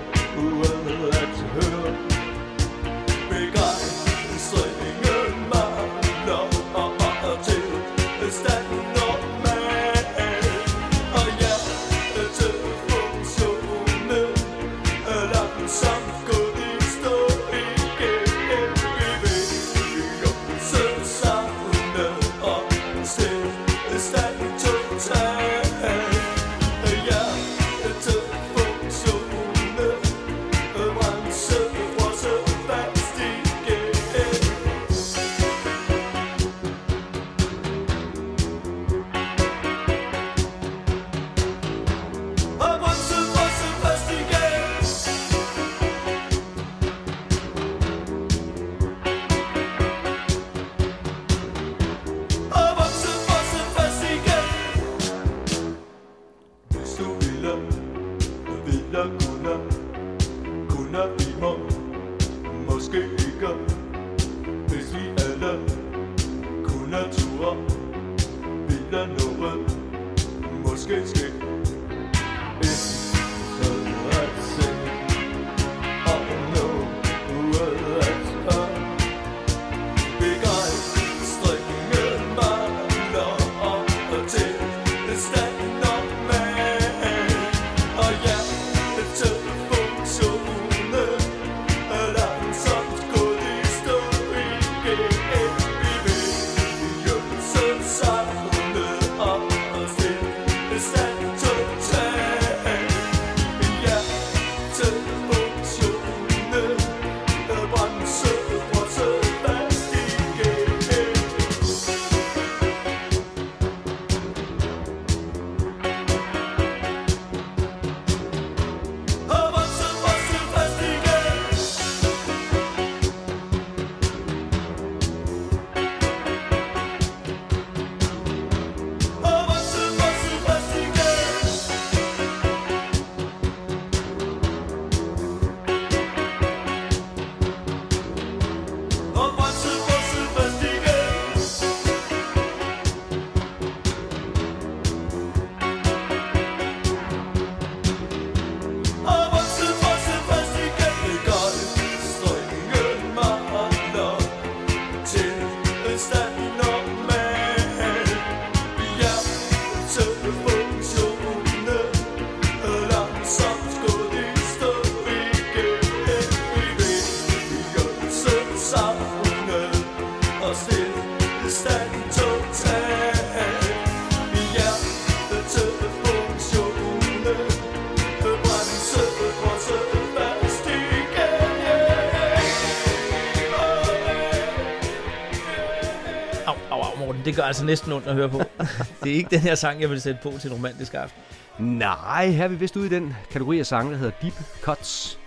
[187.28, 188.38] det gør altså næsten ondt at høre på.
[189.02, 191.22] det er ikke den her sang, jeg vil sætte på til en romantisk aften.
[191.58, 195.18] Nej, her er vi vist ude i den kategori af sange, der hedder Deep Cuts.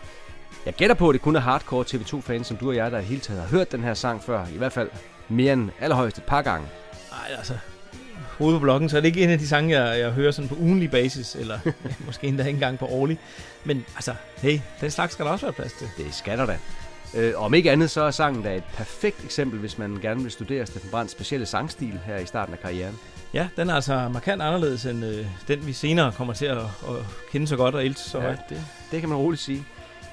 [0.66, 3.04] Jeg gætter på, at det kun er hardcore TV2-fans, som du og jeg, der i
[3.04, 4.46] hele taget har hørt den her sang før.
[4.54, 4.90] I hvert fald
[5.30, 6.68] mere end allerhøjst et par gange.
[7.12, 7.54] Nej, altså,
[8.38, 10.50] hovedet på blokken, så er det ikke en af de sange, jeg, jeg hører sådan
[10.50, 11.60] på ugenlig basis, eller
[12.06, 13.20] måske endda ikke engang på årlig.
[13.64, 15.88] Men altså, hey, den slags skal der også være plads til.
[15.98, 16.58] Det skal der da.
[17.16, 20.22] Øh, og om ikke andet, så er sangen da et perfekt eksempel, hvis man gerne
[20.22, 23.00] vil studere Steffen Brandts specielle sangstil her i starten af karrieren.
[23.34, 26.96] Ja, den er altså markant anderledes end øh, den, vi senere kommer til at, at
[27.32, 28.40] kende så godt og elske så Ja, højt.
[28.50, 29.66] det, det kan man roligt sige.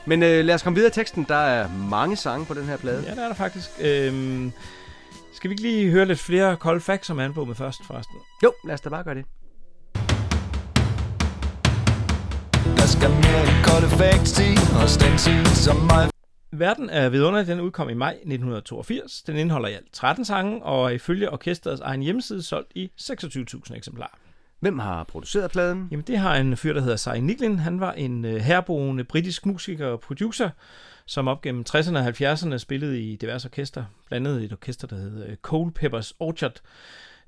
[0.07, 1.27] Men øh, lad os komme videre i teksten.
[1.29, 3.03] Der er mange sange på den her plade.
[3.07, 3.71] Ja, det er der faktisk.
[3.81, 4.53] Øhm,
[5.35, 8.17] skal vi ikke lige høre lidt flere Cold Facts om albumet først, forresten?
[8.45, 9.25] Jo, lad os da bare gøre det.
[12.77, 14.51] Der skal mere end kolde facts i,
[14.83, 16.11] og stencil som mig.
[16.51, 19.23] Verden er vidunderlig, den udkom i maj 1982.
[19.23, 23.77] Den indeholder i alt 13 sange, og er ifølge orkesterets egen hjemmeside solgt i 26.000
[23.77, 24.19] eksemplarer.
[24.61, 25.89] Hvem har produceret pladen?
[25.91, 27.59] Jamen, det har en fyr, der hedder Sai Niglin.
[27.59, 30.51] Han var en øh, herboende britisk musiker og producer,
[31.07, 33.85] som op gennem 60'erne og 70'erne spillede i diverse orkester.
[34.09, 36.61] Blandt andet et orkester, der hed øh, Cold Peppers Orchard.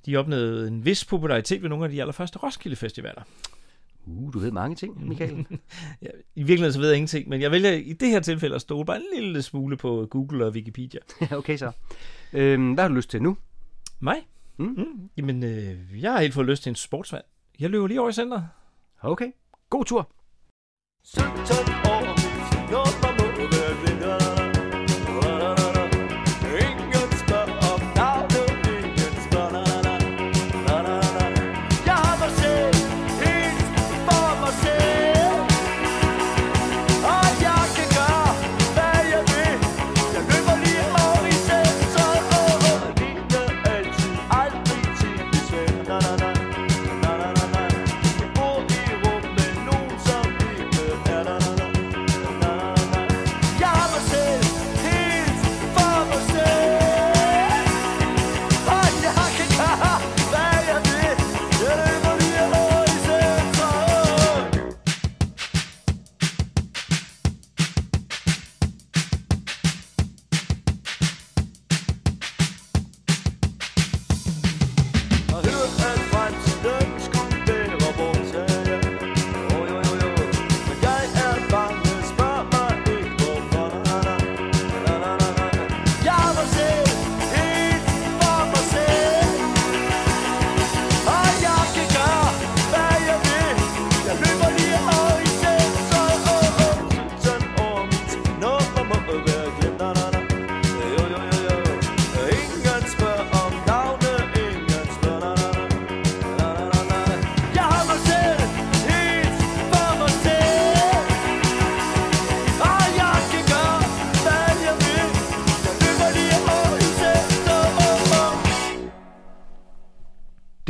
[0.06, 3.22] De opnåede en vis popularitet ved nogle af de allerførste Roskilde Festivaler.
[4.06, 5.46] Uh, du ved mange ting, Michael.
[6.02, 8.60] Ja, I virkeligheden så ved jeg ingenting, men jeg vælger i det her tilfælde at
[8.60, 11.00] stole bare en lille smule på Google og Wikipedia.
[11.38, 11.72] okay så.
[12.32, 13.36] Øhm, hvad har du lyst til nu?
[14.00, 14.16] Mig?
[14.56, 14.64] Mm.
[14.66, 15.10] Mm.
[15.16, 17.24] Jamen, øh, jeg har helt fået lyst til en sportsvand.
[17.60, 18.48] Jeg løber lige over i centret.
[19.02, 19.32] Okay.
[19.70, 20.10] God tur.
[21.04, 21.30] 17
[21.84, 21.99] år,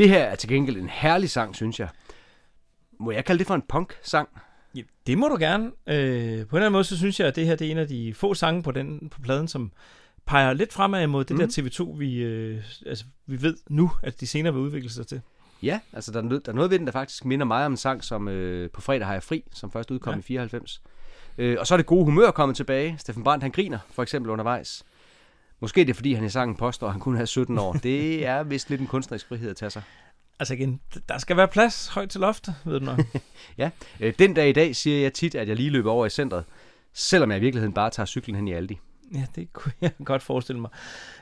[0.01, 1.89] Det her er til gengæld en herlig sang, synes jeg.
[3.01, 4.29] Må jeg kalde det for en punk-sang?
[4.75, 5.65] Ja, det må du gerne.
[5.67, 7.79] Øh, på en eller anden måde, så synes jeg, at det her det er en
[7.79, 9.73] af de få sange på, den, på pladen, som
[10.27, 11.43] peger lidt fremad mod det Mhm.
[11.45, 11.49] mm.
[11.51, 15.21] der TV2, vi, øh, altså, vi ved nu, at de senere vil udvikle sig til.
[15.63, 17.73] Ja, altså der er, noget, der er noget ved den, der faktisk minder mig om
[17.73, 20.13] en sang, som øh, på fredag har jeg fri, som først udkom.
[20.15, 20.19] Ja.
[20.19, 20.83] i 94.
[21.39, 22.97] Øh, og så er det gode humør kommet tilbage.
[22.99, 24.85] Steffen Brandt, han griner for eksempel undervejs.
[25.61, 27.73] Måske er det, fordi han i sangen påstår, at han kun er 17 år.
[27.73, 29.83] Det er vist lidt en kunstnerisk frihed at tage sig.
[30.39, 33.01] Altså igen, der skal være plads højt til loftet, ved du nok.
[33.59, 36.11] Ja, øh, den dag i dag siger jeg tit, at jeg lige løber over i
[36.11, 36.45] centret,
[36.95, 38.79] selvom jeg i virkeligheden bare tager cyklen hen i Aldi.
[39.15, 40.71] ja, det kunne jeg godt forestille mig.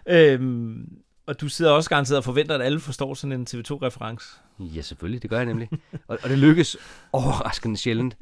[0.06, 0.88] Øhm,
[1.26, 4.26] og du sidder også garanteret og forventer, at alle forstår sådan en TV2-reference.
[4.58, 5.68] Ja, selvfølgelig, det gør jeg nemlig.
[6.08, 6.76] og, og det lykkes
[7.12, 8.16] overraskende sjældent.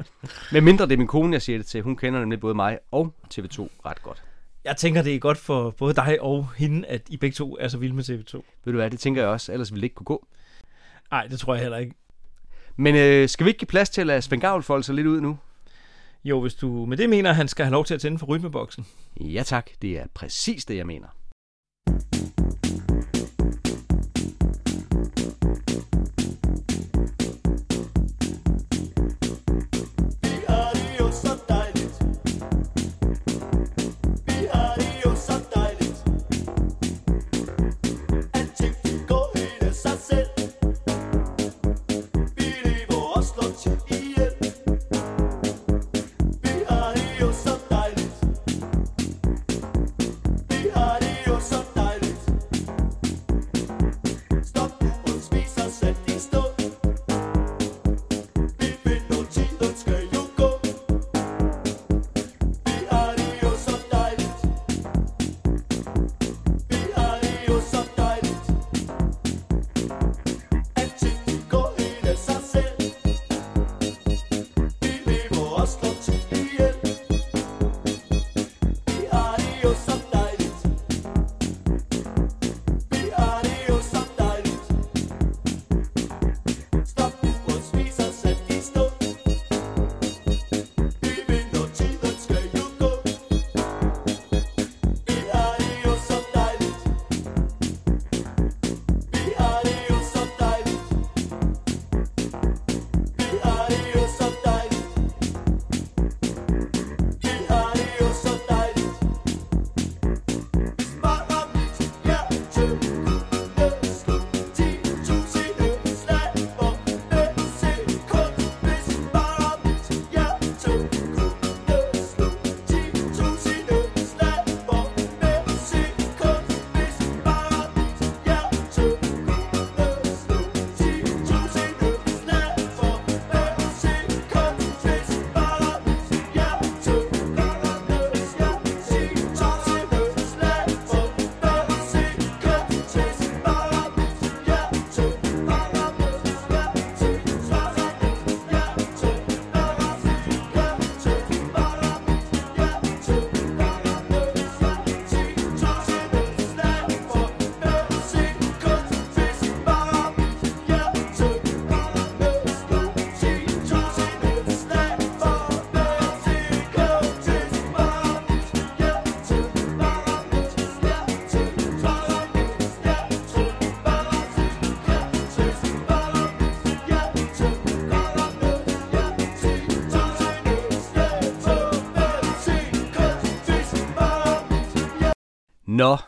[0.53, 1.83] Men mindre det er min kone, jeg siger det til.
[1.83, 4.23] Hun kender nemlig både mig og TV2 ret godt.
[4.67, 7.69] Jeg tænker, det er godt for både dig og hende, at I begge to er
[7.69, 8.35] så vilde med TV2.
[8.65, 10.27] Ved du hvad, det tænker jeg også, ellers ville det ikke kunne gå.
[11.11, 11.95] Nej, det tror jeg heller ikke.
[12.77, 15.07] Men øh, skal vi ikke give plads til at lade Svend Gavl folde sig lidt
[15.07, 15.39] ud nu?
[16.25, 18.27] Jo, hvis du med det mener, at han skal have lov til at tænde for
[18.27, 18.87] rytmeboksen.
[19.21, 21.09] Ja tak, det er præcis det, jeg mener.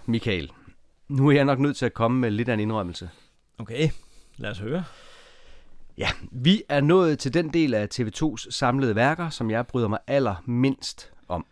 [0.09, 0.53] Michael.
[1.09, 3.11] Nu er jeg nok nødt til at komme med lidt af en indrømmelse.
[3.59, 3.89] Okay,
[4.37, 4.85] lad os høre.
[5.99, 9.99] Ja, vi er nået til den del af TV2's samlede værker, som jeg bryder mig
[10.07, 11.47] allermindst om.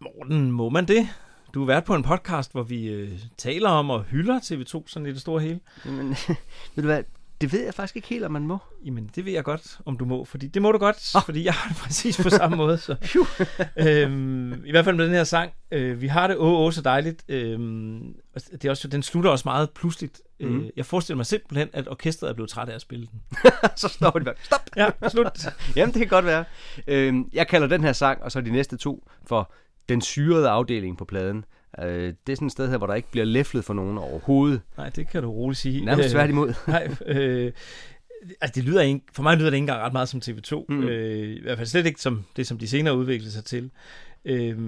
[0.00, 1.08] Morten, må man det?
[1.54, 5.06] Du har været på en podcast, hvor vi øh, taler om og hylder TV2 sådan
[5.06, 5.60] i det store hele.
[5.84, 6.08] Jamen,
[6.74, 7.02] ved du hvad,
[7.40, 8.58] det ved jeg faktisk ikke helt, om man må.
[8.84, 10.24] Jamen, det ved jeg godt, om du må.
[10.24, 11.22] Fordi det må du godt, oh.
[11.24, 12.78] fordi jeg har det præcis på samme måde.
[12.78, 12.96] Så.
[13.88, 15.52] øhm, I hvert fald med den her sang.
[15.70, 17.24] Øh, vi har det åh, åh, så dejligt.
[17.28, 18.14] Øhm,
[18.52, 20.20] det er også, den slutter også meget pludseligt.
[20.40, 20.60] Mm.
[20.60, 23.20] Øh, jeg forestiller mig simpelthen, at orkestret er blevet træt af at spille den.
[23.76, 24.60] så står de bare, stop!
[24.76, 25.46] Ja, slut.
[25.76, 26.44] Jamen, det kan godt være.
[26.86, 29.52] Øhm, jeg kalder den her sang, og så de næste to, for
[29.88, 31.44] den syrede afdeling på pladen.
[31.82, 34.60] Øh, det er sådan et sted her, hvor der ikke bliver læflet for nogen overhovedet.
[34.76, 35.84] Nej, det kan du roligt sige.
[35.84, 36.54] Nærmest tværtimod.
[36.66, 37.52] Nej, øh,
[38.40, 40.64] altså det lyder ikke, for mig lyder det ikke engang ret meget som TV2.
[40.68, 40.82] Mm.
[40.82, 43.70] Øh, I hvert fald slet ikke som det, som de senere udviklede sig til.
[44.24, 44.58] Øh,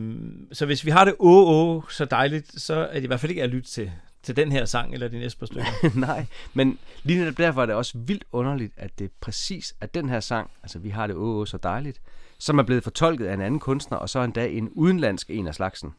[0.52, 3.30] så hvis vi har det åh, åh, så dejligt, så er det i hvert fald
[3.30, 3.92] ikke at lytte til,
[4.22, 5.98] til den her sang, eller de næste par stykker.
[6.06, 10.08] Nej, men lige netop derfor er det også vildt underligt, at det præcis er den
[10.08, 12.00] her sang, altså vi har det åh, åh så dejligt,
[12.38, 15.54] som er blevet fortolket af en anden kunstner, og så endda en udenlandsk en af
[15.54, 15.90] slagsen.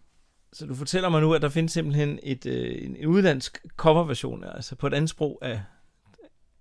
[0.54, 4.44] Så du fortæller mig nu, at der findes simpelthen et, øh, en, en udlandsk coverversion,
[4.44, 5.62] altså på et andet sprog af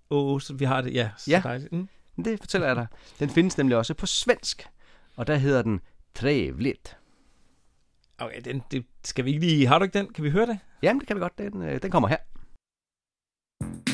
[0.09, 1.41] Åh, oh, så vi har det, ja, så Ja.
[1.43, 1.71] dejligt.
[1.71, 1.87] Mm.
[2.25, 2.87] Det fortæller jeg dig.
[3.19, 4.67] Den findes nemlig også på svensk,
[5.15, 5.79] og der hedder den
[6.15, 6.97] Trevligt.
[8.17, 9.67] Okay, den, det skal vi ikke lige...
[9.67, 10.13] Har du ikke den?
[10.13, 10.59] Kan vi høre det?
[10.81, 11.37] Jamen, det kan vi godt.
[11.37, 12.17] Den, øh, den kommer her.
[13.61, 13.90] Allting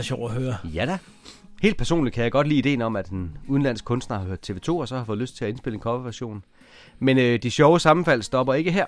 [0.00, 0.56] meget sjovt at høre.
[0.64, 0.98] Ja da.
[1.62, 4.72] Helt personligt kan jeg godt lide ideen om, at en udenlandsk kunstner har hørt TV2,
[4.72, 6.44] og så har fået lyst til at indspille en coverversion.
[6.98, 8.86] Men øh, de sjove sammenfald stopper ikke her,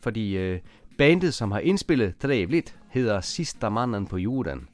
[0.00, 0.60] fordi øh,
[0.98, 4.68] bandet, som har indspillet Trevligt, hedder Sista Mannen på Jorden.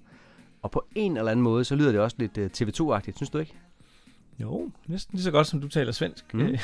[0.62, 3.38] Og på en eller anden måde, så lyder det også lidt øh, TV2-agtigt, synes du
[3.38, 3.54] ikke?
[4.40, 6.34] Jo, næsten lige så godt, som du taler svensk.
[6.34, 6.56] Mm.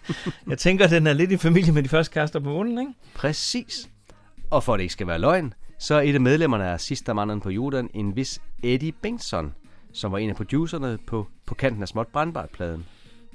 [0.50, 2.92] jeg tænker, den er lidt i familie med de første kærester på månen, ikke?
[3.14, 3.90] Præcis.
[4.50, 7.12] Og for at det ikke skal være løgn, så er et af medlemmerne af Sista
[7.12, 9.54] Mannen på Jorden en vis Eddie Bengtsson,
[9.92, 12.84] som var en af producerne på, på kanten af Småt Brandbart-pladen.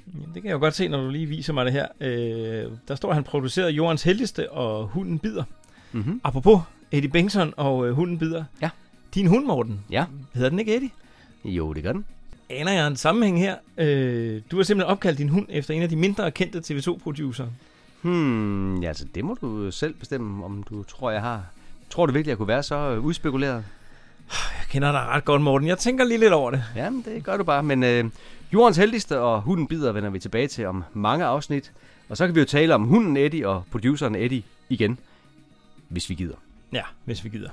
[0.06, 1.86] Ja, det kan jeg jo godt se, når du lige viser mig det her.
[2.00, 5.44] Øh, der står, at han producerede Jordens Heldigste og Hunden Bider.
[5.92, 6.20] Mhm.
[6.24, 6.60] Apropos
[6.92, 8.44] Eddie Bengtsson og øh, Hunden Bider.
[8.62, 8.70] Ja.
[9.14, 9.80] Din hund, Morten.
[9.90, 10.04] Ja.
[10.34, 10.90] Hedder den ikke Eddie?
[11.44, 12.04] Jo, det gør den.
[12.50, 13.56] Aner jeg en sammenhæng her?
[13.78, 17.46] Øh, du har simpelthen opkaldt din hund efter en af de mindre kendte TV2-producer.
[18.02, 21.44] Hmm, ja, altså det må du selv bestemme, om du tror, jeg har.
[21.90, 23.64] Tror du virkelig, jeg kunne være så øh, udspekuleret?
[24.30, 25.68] Jeg kender dig ret godt, Morten.
[25.68, 26.64] Jeg tænker lige lidt over det.
[26.76, 27.62] Jamen, det gør du bare.
[27.62, 28.04] Men øh,
[28.52, 31.72] jordens heldigste og hunden bider vender vi tilbage til om mange afsnit.
[32.08, 34.98] Og så kan vi jo tale om hunden Eddie og produceren Eddie igen,
[35.88, 36.34] hvis vi gider.
[36.72, 37.50] Ja, hvis vi gider.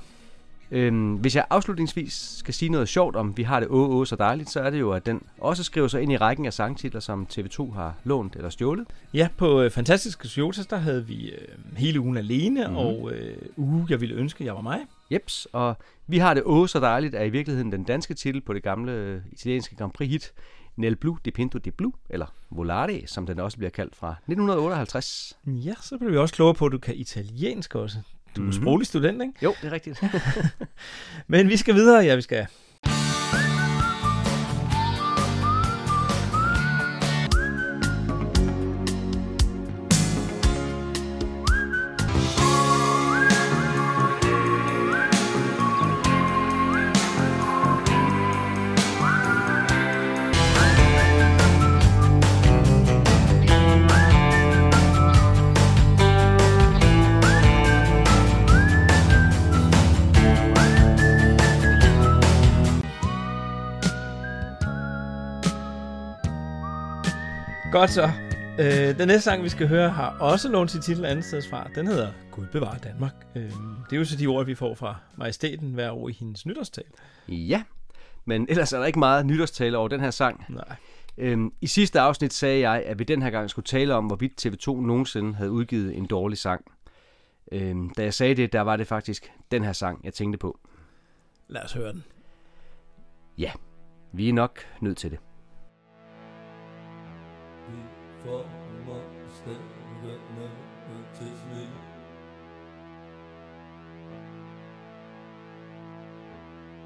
[0.70, 4.16] Øhm, hvis jeg afslutningsvis skal sige noget sjovt om Vi har det åh, åh så
[4.16, 7.00] dejligt, så er det jo, at den også skriver sig ind i rækken af sangtitler,
[7.00, 8.86] som TV2 har lånt eller stjålet.
[9.14, 12.70] Ja, på øh, Fantastiske Toyotas, der havde vi øh, hele ugen alene, Mhm.
[12.70, 12.86] mm-hmm.
[12.86, 14.78] og øh, uge, jeg ville ønske, jeg var mig.
[15.12, 18.52] Jeps, og Vi har det åh så dejligt er i virkeligheden den danske titel på
[18.52, 20.32] det gamle øh, italienske Grand Prix hit
[20.76, 25.38] Nel Blu di Pinto di Blu, eller Volare, som den også bliver kaldt fra 1958.
[25.46, 27.96] Ja, så blev vi også klogere på, at du kan italiensk også.
[28.36, 28.62] Du er mm-hmm.
[28.62, 29.34] sproglig student, ikke?
[29.42, 30.02] Jo, det er rigtigt.
[31.32, 32.46] Men vi skal videre, ja, vi skal.
[67.86, 68.10] Godt så.
[68.58, 71.68] Øh, den næste sang, vi skal høre, har også lånt sit titel andet sted fra.
[71.74, 73.12] Den hedder Gud bevare Danmark.
[73.34, 76.46] Øh, det er jo så de ord, vi får fra majestæten hver år i hendes
[76.46, 76.84] nytårstal.
[77.28, 77.62] Ja,
[78.24, 80.44] men ellers er der ikke meget nytårstale over den her sang.
[80.48, 80.76] Nej.
[81.18, 84.46] Øhm, I sidste afsnit sagde jeg, at vi den her gang skulle tale om, hvorvidt
[84.46, 86.64] TV2 nogensinde havde udgivet en dårlig sang.
[87.52, 90.58] Øhm, da jeg sagde det, der var det faktisk den her sang, jeg tænkte på.
[91.48, 92.04] Lad os høre den.
[93.38, 93.52] Ja,
[94.12, 95.18] vi er nok nødt til det.
[98.26, 99.00] Vi former
[99.34, 100.50] stemmerne
[101.14, 101.66] til sne.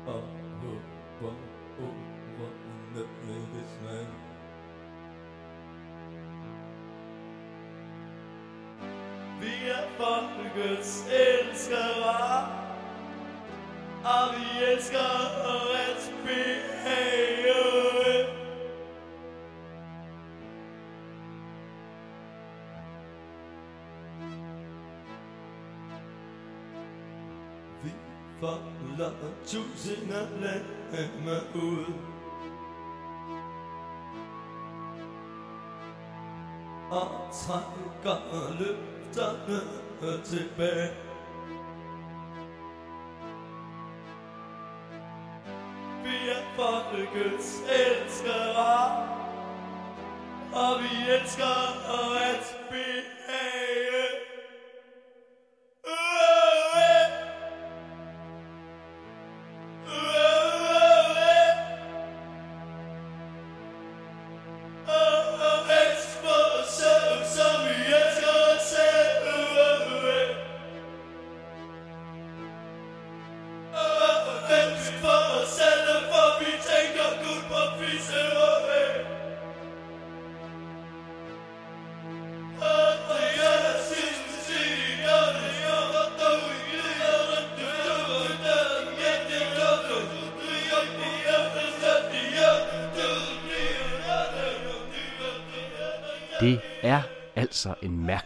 [0.07, 0.23] Og
[0.63, 1.35] håber
[1.81, 2.51] over
[2.95, 4.07] nødvendigvis mand.
[9.41, 12.49] Vi er folkets elskere,
[14.05, 14.99] og vi elsker
[15.45, 17.21] at behage.
[28.41, 29.13] Folder
[29.47, 31.95] tusinde lemme ud.
[36.91, 39.61] Og trækker løfterne
[40.25, 40.91] tilbage.
[46.05, 49.21] Vi er folkets elskere
[50.53, 51.57] Og vi elsker
[52.29, 54.00] at behage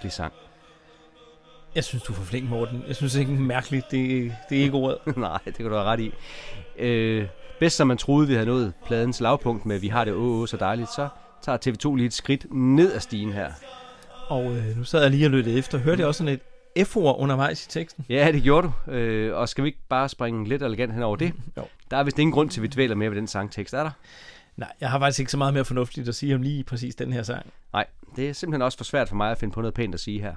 [0.05, 0.33] mærkelig sang.
[1.75, 2.85] Jeg synes, du er for flink, Morten.
[2.89, 5.17] Jeg synes ikke, mærkeligt, det, det er ikke ordet.
[5.17, 6.13] Nej, det kan du have ret i.
[6.79, 7.29] Øh,
[7.61, 10.49] bedst som man troede, vi havde nået pladens lavpunkt med Vi har det åh, åh
[10.49, 11.09] så dejligt, så
[11.43, 13.53] tager TV2 lige et skridt ned ad stigen her.
[14.29, 15.79] Og øh, nu sad jeg lige og lyttede efter.
[15.79, 16.41] Hørte jeg også sådan
[16.75, 18.05] et F-ord undervejs i teksten?
[18.09, 18.93] Ja, det gjorde du.
[18.93, 21.33] Øh, og skal vi ikke bare springe lidt elegant hen over det?
[21.57, 21.63] Jo.
[21.91, 23.91] Der er vist ingen grund til, at vi dvæler mere ved den sangtekst, er der?
[24.57, 27.13] Nej, jeg har faktisk ikke så meget mere fornuftigt at sige om lige præcis den
[27.13, 27.47] her sang.
[27.73, 27.87] Nej,
[28.17, 30.21] det er simpelthen også for svært for mig at finde på noget pænt at sige
[30.21, 30.35] her.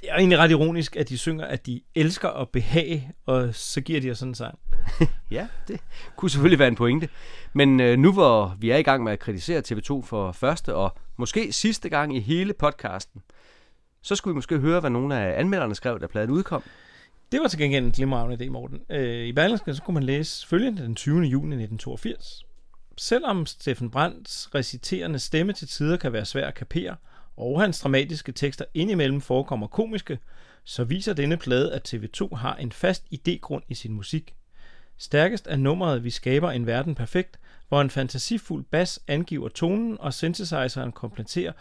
[0.00, 3.80] Det er egentlig ret ironisk, at de synger, at de elsker at behage, og så
[3.80, 4.58] giver de os sådan en sang.
[5.30, 5.80] Ja, det
[6.16, 7.08] kunne selvfølgelig være en pointe.
[7.52, 10.96] Men øh, nu hvor vi er i gang med at kritisere TV2 for første og
[11.16, 13.22] måske sidste gang i hele podcasten,
[14.02, 16.62] så skulle vi måske høre, hvad nogle af anmelderne skrev, da pladen udkom.
[17.32, 18.80] Det var til gengæld en glimrende idé, Morten.
[18.90, 21.14] Øh, I Berlingske så kunne man læse følgende den 20.
[21.14, 22.47] juni 1982.
[22.98, 26.96] Selvom Steffen Brands reciterende stemme til tider kan være svær at kapere,
[27.36, 30.18] og hans dramatiske tekster indimellem forekommer komiske,
[30.64, 34.34] så viser denne plade, at TV2 har en fast idégrund i sin musik.
[34.96, 37.38] Stærkest er nummeret Vi skaber en verden perfekt,
[37.68, 41.52] hvor en fantasifuld bas angiver tonen, og synthesizeren kompletterer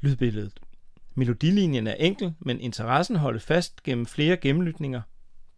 [0.00, 0.60] lydbilledet.
[1.14, 5.00] Melodilinjen er enkel, men interessen holdes fast gennem flere gennemlytninger.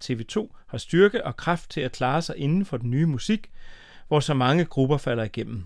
[0.05, 3.51] TV2 har styrke og kraft til at klare sig inden for den nye musik,
[4.09, 5.64] hvor så mange grupper falder igennem.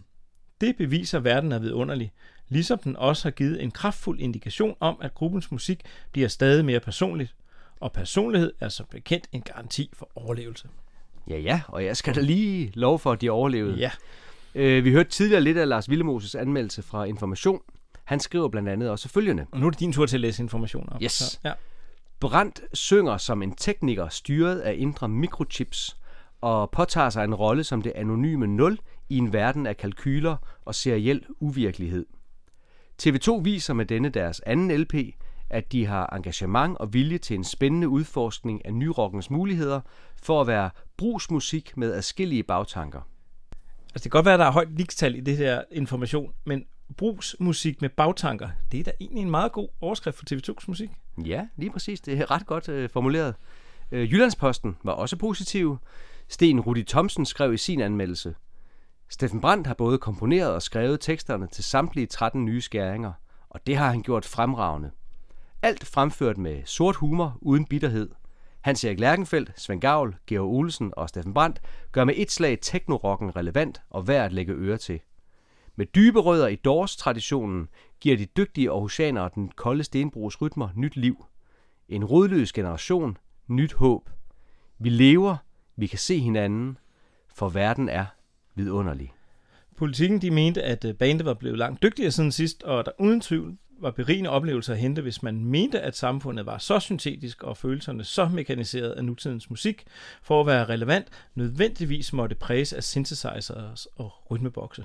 [0.60, 2.12] Det beviser verden er vidunderlig,
[2.48, 5.80] ligesom den også har givet en kraftfuld indikation om, at gruppens musik
[6.12, 7.34] bliver stadig mere personligt,
[7.80, 10.68] og personlighed er som bekendt en garanti for overlevelse.
[11.28, 13.76] Ja, ja, og jeg skal da lige love for, at de overlevede.
[13.76, 13.90] Ja,
[14.54, 17.60] Øh, vi hørte tidligere lidt af Lars Villemoses anmeldelse fra Information.
[18.04, 19.46] Han skriver blandt andet også følgende.
[19.50, 21.02] og nu er det din tur til at læse informationer op.
[21.02, 21.12] Yes.
[21.12, 21.52] Så, ja.
[22.20, 25.96] Brandt synger som en tekniker styret af indre mikrochips
[26.42, 28.78] og påtager sig en rolle som det anonyme nul
[29.08, 32.06] i en verden af kalkyler og seriel uvirkelighed.
[33.02, 34.94] TV2 viser med denne deres anden LP,
[35.50, 39.80] at de har engagement og vilje til en spændende udforskning af nyrockens muligheder
[40.22, 43.00] for at være brugsmusik med adskillige bagtanker.
[43.94, 46.64] Altså, det kan godt være, at der er højt ligestal i det her information, men
[46.96, 50.90] brugsmusik med bagtanker, det er da egentlig en meget god overskrift for TV2's musik.
[51.24, 52.00] Ja, lige præcis.
[52.00, 53.34] Det er ret godt øh, formuleret.
[53.92, 55.78] Øh, Jyllandsposten var også positiv.
[56.32, 58.34] Sten Rudi Thomsen skrev i sin anmeldelse.
[59.08, 63.12] Steffen Brandt har både komponeret og skrevet teksterne til samtlige 13 nye skæringer,
[63.50, 64.90] og det har han gjort fremragende.
[65.62, 68.10] Alt fremført med sort humor uden bitterhed.
[68.60, 71.60] Hans Erik Lærkenfeldt, Svend Gavl, Georg Olsen og Steffen Brandt
[71.92, 75.00] gør med et slag teknorocken relevant og værd at lægge øre til.
[75.76, 77.68] Med dybe rødder i Doors-traditionen
[78.00, 81.24] giver de dygtige Aarhusianere den kolde stenbrugs rytmer nyt liv.
[81.88, 83.16] En rodløs generation,
[83.48, 84.10] nyt håb.
[84.78, 85.36] Vi lever,
[85.82, 86.78] vi kan se hinanden,
[87.34, 88.04] for verden er
[88.54, 89.12] vidunderlig.
[89.76, 93.20] Politikken de mente, at øh, bandet var blevet langt dygtigere siden sidst, og der uden
[93.20, 97.56] tvivl var berigende oplevelser at hente, hvis man mente, at samfundet var så syntetisk og
[97.56, 99.84] følelserne så mekaniseret af nutidens musik,
[100.22, 104.84] for at være relevant, nødvendigvis måtte præges af synthesizers og rytmebokse.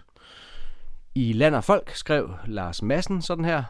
[1.15, 3.63] I Land og Folk skrev Lars Madsen sådan her.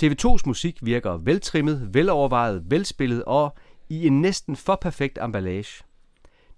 [0.00, 3.56] TV2's musik virker veltrimmet, velovervejet, velspillet og
[3.88, 5.85] i en næsten for perfekt emballage.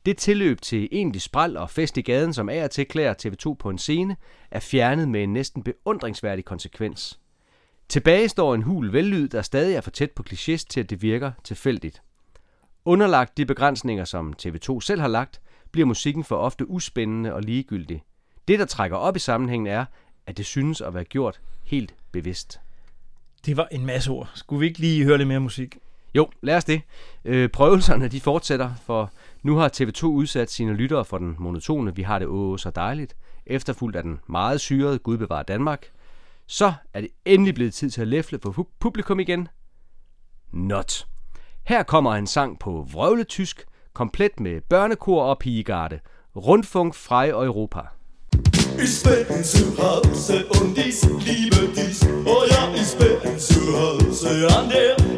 [0.09, 3.54] Det tilløb til egentlig spral og fest i gaden, som af og til klæder TV2
[3.54, 4.16] på en scene,
[4.50, 7.20] er fjernet med en næsten beundringsværdig konsekvens.
[7.88, 11.02] Tilbage står en hul vellyd, der stadig er for tæt på klichés til, at det
[11.02, 12.02] virker tilfældigt.
[12.84, 15.40] Underlagt de begrænsninger, som TV2 selv har lagt,
[15.72, 18.02] bliver musikken for ofte uspændende og ligegyldig.
[18.48, 19.84] Det, der trækker op i sammenhængen, er,
[20.26, 22.61] at det synes at være gjort helt bevidst.
[23.46, 24.30] Det var en masse ord.
[24.34, 25.78] Skulle vi ikke lige høre lidt mere musik?
[26.14, 26.82] Jo, lad os det.
[27.24, 29.12] Øh, prøvelserne de fortsætter, for
[29.43, 33.16] nu har TV2 udsat sine lyttere for den monotone Vi har det åh så dejligt,
[33.47, 35.86] efterfulgt af den meget syrede Gud bevarer Danmark.
[36.47, 39.49] Så er det endelig blevet tid til at læfle på publikum igen.
[40.53, 41.07] Not.
[41.66, 46.01] Her kommer en sang på vrøvletysk, komplet med børnekor og pigegarde.
[46.36, 47.80] Rundfunk fra Europa.
[48.82, 51.99] Ich bin zu Hause und ich liebe dich.
[52.26, 55.17] Oh ja, ich bin zu Hause an der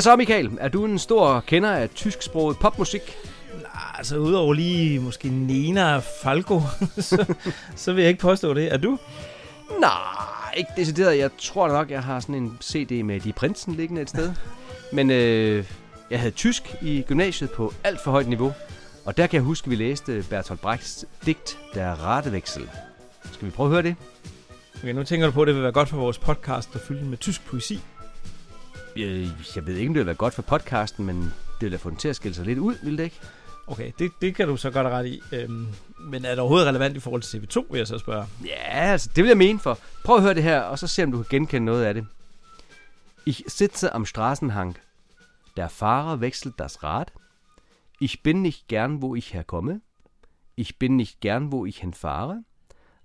[0.00, 0.50] Hvad så, Michael?
[0.60, 3.16] Er du en stor kender af tysksproget popmusik?
[3.98, 6.60] Altså, udover lige måske Nena Falco,
[6.98, 7.34] så,
[7.76, 8.72] så vil jeg ikke påstå det.
[8.72, 8.98] Er du?
[9.80, 11.18] Nej, ikke decideret.
[11.18, 14.32] Jeg tror nok, jeg har sådan en CD med De Prinsen liggende et sted.
[14.92, 15.64] Men øh,
[16.10, 18.52] jeg havde tysk i gymnasiet på alt for højt niveau.
[19.04, 22.68] Og der kan jeg huske, at vi læste Bertolt Brechts digt Der Rateveksel.
[23.32, 23.96] Skal vi prøve at høre det?
[24.82, 27.04] Okay, nu tænker du på, at det vil være godt for vores podcast at fylde
[27.04, 27.80] med tysk poesi.
[28.96, 31.76] Øh, Jeg ved ikke, om det vil være godt for podcasten, men det vil da
[31.76, 33.20] få den til at skille sig lidt ud, vil det ikke?
[33.66, 35.20] Okay, det, det kan du så godt ret i.
[35.32, 35.66] Øhm,
[36.00, 38.26] men er det overhovedet relevant i forhold til TV2, vil jeg så spørge?
[38.44, 39.78] Ja, altså, det vil jeg mene for.
[40.04, 42.06] Prøv at høre det her, og så se, om du kan genkende noget af det.
[43.26, 44.76] Ich sitze am Straßenhang.
[45.56, 47.06] Der Fahrer wechselt das Rad.
[48.00, 49.80] Ich bin nicht gern, wo ich herkomme.
[50.56, 52.44] Ich bin nicht gern, wo ich hinfahre.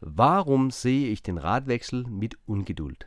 [0.01, 3.05] Warum sehe ich den Radwechsel mit Ungeduld?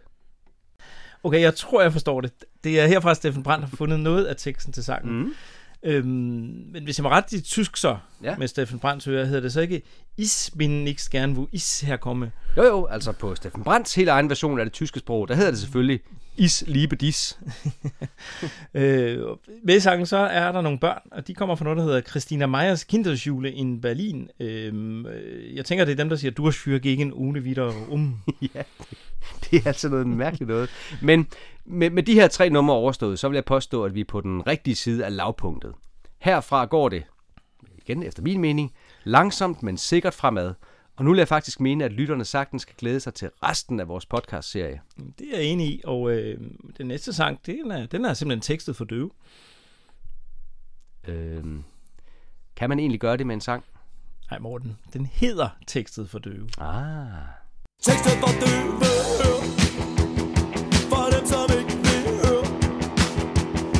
[1.24, 2.32] Okay, jeg tror, jeg forstår det.
[2.64, 5.18] Det er herfra, Steffen Brandt har fundet noget af teksten til sangen.
[5.22, 5.32] Mm.
[5.82, 6.06] Øhm,
[6.72, 8.36] men hvis jeg må rette i tysk så, Ja.
[8.36, 9.82] med Steffen Brandt øre, hedder det så ikke
[10.16, 12.32] Is bin nicht gern, wo is herkomme.
[12.56, 15.50] Jo jo, altså på Steffen Brandts helt egen version af det tyske sprog, der hedder
[15.50, 16.00] det selvfølgelig
[16.38, 17.38] Is liebe dis.
[18.74, 19.18] Øh,
[19.64, 22.00] med i sangen så er der nogle børn, og de kommer fra noget, der hedder
[22.00, 24.30] Christina Meyers Kinderschule in Berlin.
[24.40, 28.16] Øhm, øh, jeg tænker, det er dem, der siger, du har gegen ohne wieder um.
[28.54, 28.62] ja,
[29.44, 30.70] det er altså noget mærkeligt noget.
[31.02, 31.26] Men
[31.64, 34.20] med, med de her tre numre overstået, så vil jeg påstå, at vi er på
[34.20, 35.72] den rigtige side af lavpunktet.
[36.18, 37.04] Herfra går det,
[37.78, 38.72] igen efter min mening,
[39.04, 40.54] langsomt, men sikkert fremad.
[40.98, 43.88] Og nu vil jeg faktisk mene, at lytterne sagtens skal glæde sig til resten af
[43.88, 44.80] vores podcast-serie.
[45.18, 46.40] Det er jeg enig i, og øh,
[46.78, 49.10] den næste sang, den er, den er simpelthen tekstet for døve.
[51.08, 51.64] Øhm,
[52.56, 53.64] kan man egentlig gøre det med en sang?
[54.30, 56.48] Nej, Morten, den hedder tekstet for døve.
[56.58, 57.06] Ah.
[57.82, 58.78] Tekstet for døve
[60.90, 62.44] For dem som ikke vil høre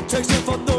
[0.09, 0.78] Tekstet for dumme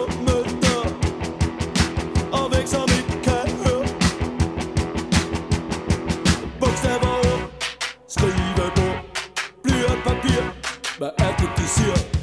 [10.99, 12.18] Hvad er det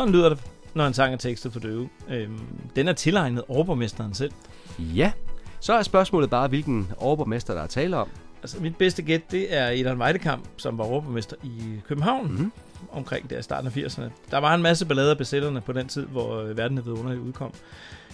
[0.00, 0.38] Sådan lyder det,
[0.74, 1.88] når en sang er tekstet for døve.
[2.08, 2.40] Øhm,
[2.76, 4.32] den er tilegnet overborgmesteren selv.
[4.78, 5.12] Ja,
[5.60, 8.08] så er spørgsmålet bare, hvilken overborgmester, der er tale om.
[8.42, 12.52] Altså, mit bedste gæt, det er Edon Weidekamp, som var overborgmester i København mm-hmm.
[12.92, 14.10] omkring der starten af 80'erne.
[14.30, 17.22] Der var en masse ballader af besætterne på den tid, hvor øh, Verden er vidunderligt
[17.22, 17.52] udkom.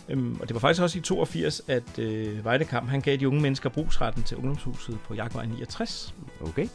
[0.08, 3.40] Øhm, og det var faktisk også i 82, at øh, Weidekamp han gav de unge
[3.40, 6.14] mennesker brugsretten til ungdomshuset på Jagtvej 69.
[6.40, 6.68] Okay.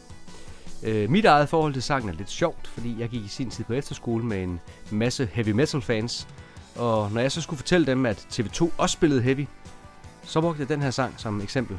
[0.82, 3.64] Øh, mit eget forhold til sangen er lidt sjovt, fordi jeg gik i sin tid
[3.64, 4.60] på efterskole med en
[4.90, 6.28] masse heavy metal fans.
[6.76, 9.46] Og når jeg så skulle fortælle dem, at TV2 også spillede heavy,
[10.24, 11.78] så brugte jeg den her sang som eksempel.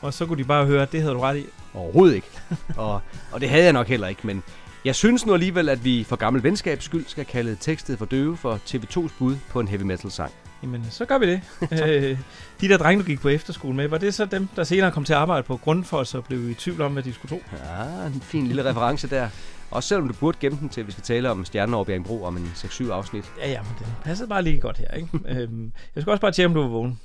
[0.00, 1.46] Og så kunne de bare høre, at det havde du ret i.
[1.74, 2.28] Overhovedet ikke.
[2.76, 3.00] og,
[3.32, 4.42] og det havde jeg nok heller ikke, men
[4.84, 8.36] jeg synes nu alligevel, at vi for gammel venskabs skyld skal kalde tekstet for døve
[8.36, 10.32] for TV2's bud på en heavy metal sang.
[10.62, 11.40] Jamen, så gør vi det.
[11.84, 12.18] øh,
[12.60, 15.04] de der drenge, du gik på efterskole med, var det så dem, der senere kom
[15.04, 17.42] til at arbejde på Grundfos og blev i tvivl om, hvad de skulle tro?
[17.52, 19.28] Ja, en fin lille reference der.
[19.70, 22.24] Også selvom du burde gemme den til, at vi skal tale om Stjernen over Bjergbro
[22.24, 23.24] om en 6-7 afsnit.
[23.38, 25.08] Ja, ja, men det passede bare lige godt her, ikke?
[25.34, 27.00] øhm, jeg skal også bare tjekke, om du var vågen.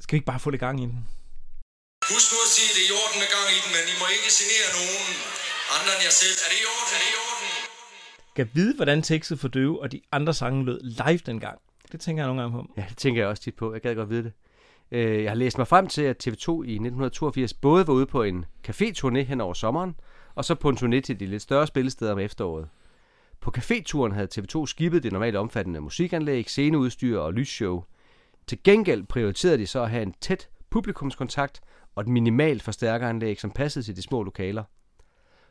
[0.00, 0.98] Skal vi ikke bare få det gang i den?
[2.12, 3.94] Husk nu at sige, at det er i orden med gang i den, men I
[4.00, 5.06] må ikke genere nogen
[5.76, 6.36] andre end jer selv.
[6.44, 6.90] Er det i orden?
[6.96, 7.48] Er det i orden?
[8.36, 11.58] Kan vide, hvordan tekstet for døve og de andre sange lød live dengang.
[11.92, 12.72] Det tænker jeg nogle gange på.
[12.76, 13.72] Ja, det tænker jeg også tit på.
[13.72, 14.32] Jeg gad godt vide det.
[14.90, 18.22] Øh, jeg har læst mig frem til, at TV2 i 1982 både var ude på
[18.22, 19.94] en caféturné hen over sommeren,
[20.34, 22.68] og så på en turné til de lidt større spillesteder om efteråret.
[23.40, 27.84] På caféturen havde TV2 skibet det normalt omfattende musikanlæg, sceneudstyr og lysshow.
[28.46, 31.60] Til gengæld prioriterede de så at have en tæt publikumskontakt
[31.94, 34.64] og et minimalt forstærkeranlæg, som passede til de små lokaler.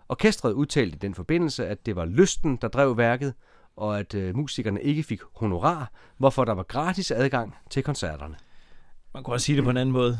[0.09, 3.33] Orkestret udtalte i den forbindelse, at det var lysten, der drev værket,
[3.77, 8.35] og at øh, musikerne ikke fik honorar, hvorfor der var gratis adgang til koncerterne.
[9.13, 10.19] Man kunne også sige det på en anden måde.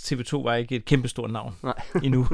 [0.00, 1.82] TV2 var ikke et kæmpestort navn Nej.
[2.04, 2.28] endnu.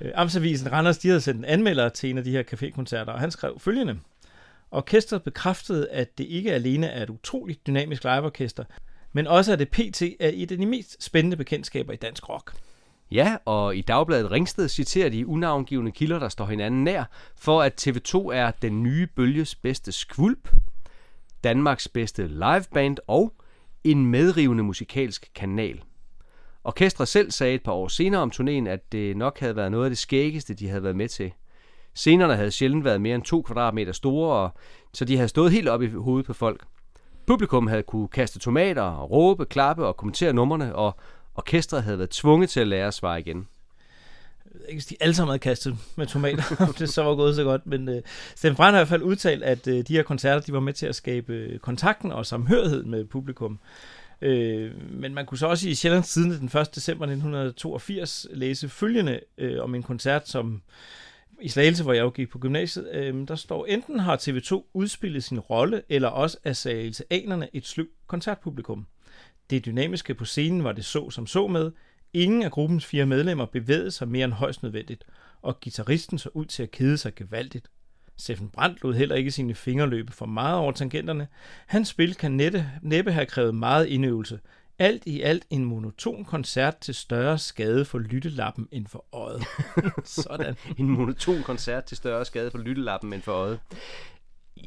[0.00, 3.20] Øh, Amtsavisen Randers, de havde sendt en anmelder til en af de her cafékoncerter, og
[3.20, 3.98] han skrev følgende.
[4.70, 8.64] Orkestret bekræftede, at det ikke alene er et utroligt dynamisk liveorkester,
[9.12, 12.52] men også at det PT er et af de mest spændende bekendtskaber i dansk rock.
[13.10, 17.04] Ja, og i dagbladet Ringsted citerer de unavngivende kilder, der står hinanden nær,
[17.36, 20.54] for at TV2 er den nye bølges bedste skvulp.
[21.44, 23.32] Danmarks bedste liveband og
[23.84, 25.82] en medrivende musikalsk kanal.
[26.64, 29.84] Orkestret selv sagde et par år senere om turnéen, at det nok havde været noget
[29.84, 31.32] af det skæggeste, de havde været med til.
[31.94, 34.50] Scenerne havde sjældent været mere end to kvadratmeter store, og,
[34.94, 36.64] så de havde stået helt op i hovedet på folk.
[37.26, 40.96] Publikum havde kunne kaste tomater, råbe, klappe og kommentere numrene, og
[41.34, 43.48] orkestret havde været tvunget til at lære at svare igen.
[44.44, 47.34] Jeg ved ikke, de alle sammen havde kastet med tomater, om det så var gået
[47.34, 48.02] så godt, men øh,
[48.36, 50.72] Sten Brandt har i hvert fald udtalt, at øh, de her koncerter, de var med
[50.72, 53.58] til at skabe øh, kontakten og samhørighed med publikum.
[54.22, 56.74] Øh, men man kunne så også i Sjællands siden den 1.
[56.74, 60.62] december 1982 læse følgende øh, om en koncert, som
[61.40, 65.24] i Slagelse, hvor jeg jo gik på gymnasiet, øh, der står, enten har TV2 udspillet
[65.24, 68.86] sin rolle, eller også er Slagelseanerne et sløv koncertpublikum.
[69.50, 71.72] Det dynamiske på scenen var det så som så med.
[72.12, 75.04] Ingen af gruppens fire medlemmer bevægede sig mere end højst nødvendigt,
[75.42, 77.70] og gitarristen så ud til at kede sig gevaldigt.
[78.16, 81.28] Steffen Brandt lod heller ikke sine fingre løbe for meget over tangenterne.
[81.66, 84.40] Hans spil kan nette, næppe have krævet meget indøvelse.
[84.78, 89.42] Alt i alt en monoton koncert til større skade for lyttelappen end for øjet.
[90.04, 90.56] Sådan.
[90.78, 93.60] En monoton koncert til større skade for lyttelappen end for øjet.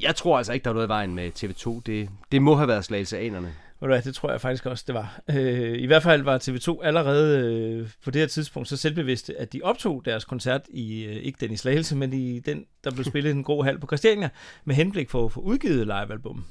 [0.02, 1.82] Jeg tror altså ikke, der er noget i vejen med TV2.
[1.86, 3.54] Det, det må have været slagelseanerne.
[3.84, 5.22] Ved du hvad, det tror jeg faktisk også, det var.
[5.30, 9.54] Øh, I hvert fald var TV2 allerede øh, på det her tidspunkt så selvbevidste, at
[9.54, 13.04] de optog deres koncert i, øh, ikke den i Slagelse, men i den, der blev
[13.04, 14.30] spillet i den grå hal på Christiania,
[14.66, 16.46] med henblik for at få udgivet livealbum.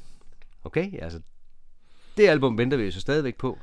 [0.65, 1.21] Okay, altså
[2.17, 3.59] det album venter vi jo så stadigvæk på.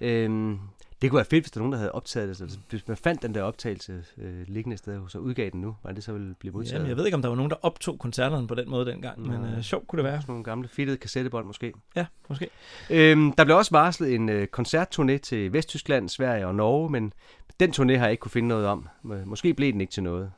[0.00, 0.58] Øhm,
[1.02, 2.40] det kunne være fedt, hvis der er nogen, der havde optaget det.
[2.42, 5.76] Altså, hvis man fandt den der optagelse øh, liggende sted, og så udgav den nu,
[5.84, 6.74] var det så ville blive modtaget?
[6.74, 9.20] Jamen, jeg ved ikke, om der var nogen, der optog koncerterne på den måde dengang,
[9.28, 9.50] men Nej.
[9.56, 10.20] øh, sjovt kunne det være.
[10.20, 11.72] Sådan nogle gamle fittede kassettebånd måske.
[11.96, 12.48] Ja, måske.
[12.90, 17.12] Øhm, der blev også varslet en øh, koncertturné til Vesttyskland, Sverige og Norge, men
[17.60, 18.88] den turné har jeg ikke kunne finde noget om.
[19.02, 20.32] Må- Måske blev den ikke til noget.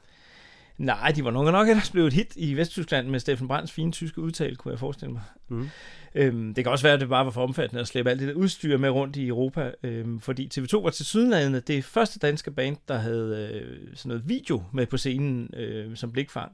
[0.78, 3.92] Nej, de var nok nok ellers blevet et hit i Vesttyskland med Steffen Brands fine
[3.92, 5.22] tyske udtale, kunne jeg forestille mig.
[5.48, 5.68] Mm.
[6.14, 8.28] Øhm, det kan også være, at det bare var for omfattende at slæbe alt det
[8.28, 12.50] der udstyr med rundt i Europa, øhm, fordi TV2 var til sydenlandet det første danske
[12.50, 16.52] band, der havde øh, sådan noget video med på scenen øh, som blikfang.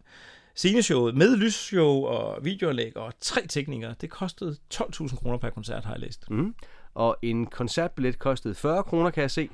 [0.54, 5.92] Sceneshowet med lysshow og videoanlæg og tre teknikere, det kostede 12.000 kroner per koncert, har
[5.92, 6.30] jeg læst.
[6.30, 6.54] Mm.
[6.94, 9.48] Og en koncertbillet kostede 40 kroner, kan jeg se.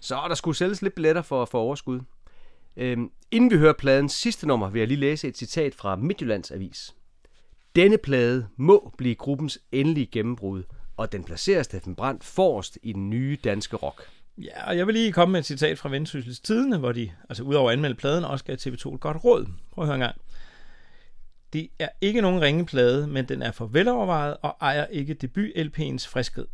[0.00, 2.00] Så der skulle sælges lidt billetter for, for overskud.
[2.76, 6.50] Øhm, inden vi hører pladens sidste nummer, vil jeg lige læse et citat fra Midtjyllands
[6.50, 6.94] Avis.
[7.76, 10.62] Denne plade må blive gruppens endelige gennembrud,
[10.96, 14.08] og den placerer Steffen Brandt forrest i den nye danske rock.
[14.38, 17.42] Ja, og jeg vil lige komme med et citat fra Vendsyssels Tidene, hvor de, altså
[17.42, 19.46] udover at anmelde pladen, også gav TV2 et godt råd.
[19.72, 20.16] Prøv at høre en gang.
[21.52, 26.46] Det er ikke nogen ringeplade, men den er for velovervejet og ejer ikke debut-LP'ens friskhed.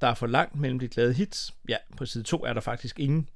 [0.00, 1.54] Der er for langt mellem de glade hits.
[1.68, 3.28] Ja, på side 2 er der faktisk ingen.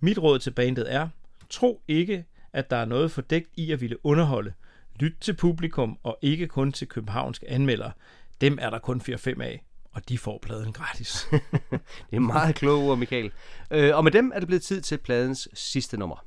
[0.00, 1.08] Mit råd til bandet er,
[1.50, 4.52] tro ikke, at der er noget fordækt i at ville underholde.
[5.00, 7.92] Lyt til publikum og ikke kun til københavnske anmeldere.
[8.40, 11.26] Dem er der kun 4-5 af, og de får pladen gratis.
[12.10, 13.32] Det er meget kloge ord, Michael.
[13.70, 16.24] Øh, og med dem er det blevet tid til pladens sidste nummer.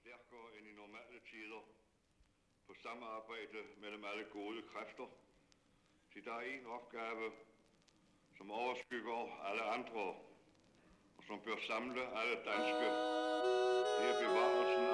[0.00, 1.62] stærkere end i normale tider
[2.66, 5.06] på samarbejde mellem alle gode kræfter.
[6.12, 7.26] Så der er en opgave,
[8.36, 10.04] som overskygger alle andre,
[11.26, 12.86] som bør samle alle danske.
[13.96, 14.91] Det er bevarelsen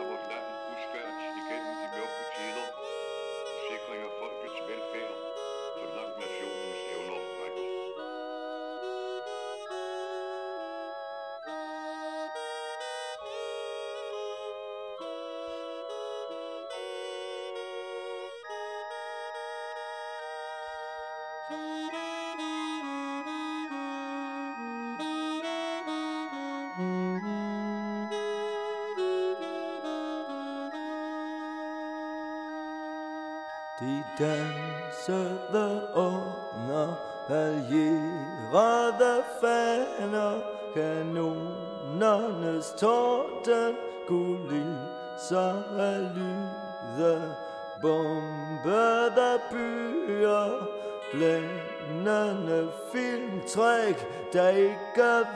[54.33, 54.79] Der ikke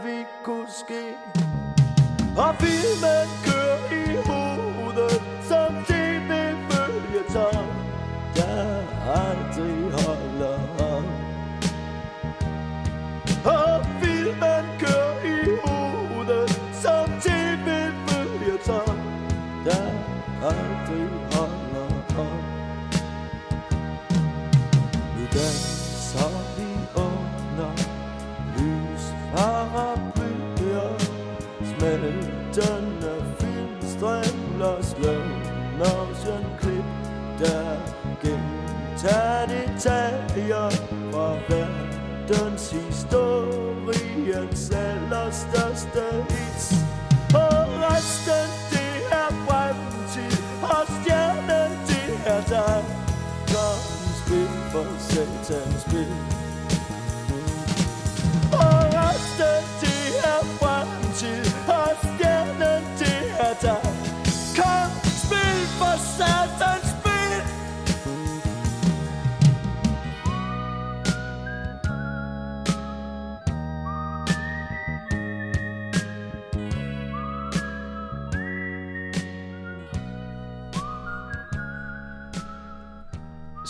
[0.04, 1.01] vi kunne ske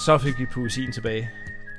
[0.05, 1.31] Så fik vi poesien tilbage.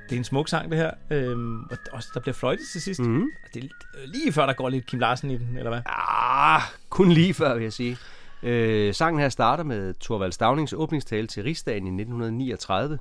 [0.09, 0.91] Det er en smuk sang, det her.
[1.11, 2.99] Øhm, og også, der bliver fløjtet til sidst.
[2.99, 3.21] Mhm.
[3.21, 3.67] Og Det er
[3.97, 5.81] øh, lige før, der går lidt Kim Larsen i den, eller hvad?
[5.85, 7.97] Ah, kun lige før, vil jeg sige.
[8.43, 12.99] Øh, sangen her starter med Thorvald Stavnings åbningstale til Rigsdagen i 1939.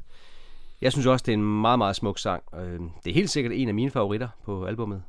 [0.81, 2.43] Jeg synes også, det er en meget, meget smuk sang.
[2.55, 5.03] Øh, det er helt sikkert en af mine favoritter på albummet.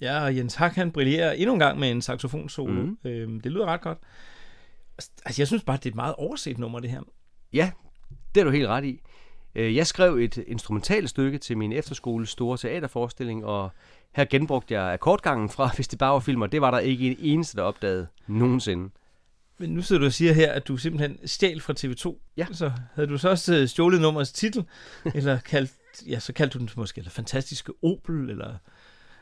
[0.00, 2.72] Ja, og Jens Hak, han brillerer endnu en gang med en saxofonsolo.
[2.82, 2.98] Mm.
[3.04, 3.98] Øhm, det lyder ret godt.
[5.24, 7.00] Altså, jeg synes bare, det er et meget overset nummer, det her.
[7.52, 7.70] Ja,
[8.34, 9.00] det er du helt ret i.
[9.56, 13.70] Øh, Jeg skrev et instrumentalt stykke til min efterskoles store teaterforestilling, og
[14.16, 16.46] her genbrugte jeg akkordgangen fra Hvis det bare var filmer.
[16.46, 18.90] Det var der ikke en eneste, der opdagede nogensinde.
[19.58, 22.32] Men nu sidder du og siger her, at du simpelthen stjal fra TV2.
[22.36, 22.46] Ja.
[22.52, 24.64] Så havde du så også øh, stjålet nummerets titel,
[25.14, 25.70] eller kaldt,
[26.08, 28.54] ja, så kaldte du den måske, eller Fantastiske Opel, eller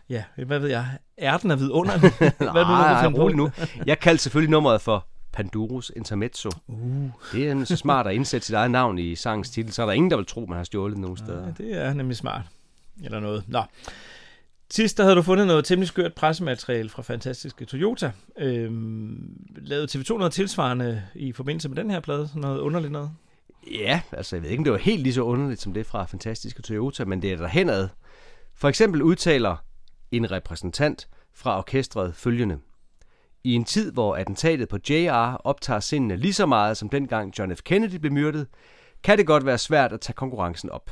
[0.09, 0.87] ja, hvad ved jeg,
[1.19, 2.11] Ærten er vidunderlig.
[2.19, 3.23] hvad er Nej, finde på?
[3.23, 3.51] rolig nu.
[3.87, 6.51] Jeg kaldte selvfølgelig nummeret for Panduros Intermezzo.
[6.67, 7.11] Uh.
[7.33, 9.93] Det er så smart at indsætte sit eget navn i sangens titel, så er der
[9.93, 11.47] ingen, der vil tro, man har stjålet nogen steder.
[11.47, 12.43] Ja, det er nemlig smart.
[13.05, 13.45] Eller noget.
[13.49, 13.63] Nå.
[14.71, 18.13] Sidst der havde du fundet noget temmelig skørt pressemateriale fra Fantastiske Toyota.
[18.39, 22.29] Øhm, lavede TV2 noget tilsvarende i forbindelse med den her plade?
[22.29, 23.11] Sådan noget underligt noget?
[23.71, 26.05] Ja, altså jeg ved ikke, om det var helt lige så underligt som det fra
[26.05, 27.89] Fantastiske Toyota, men det er der henad.
[28.55, 29.57] For eksempel udtaler
[30.11, 32.59] en repræsentant fra orkestret følgende.
[33.45, 37.57] I en tid, hvor attentatet på JR optager sindene lige så meget som dengang John
[37.57, 37.63] F.
[37.63, 38.47] Kennedy blev myrdet,
[39.03, 40.91] kan det godt være svært at tage konkurrencen op.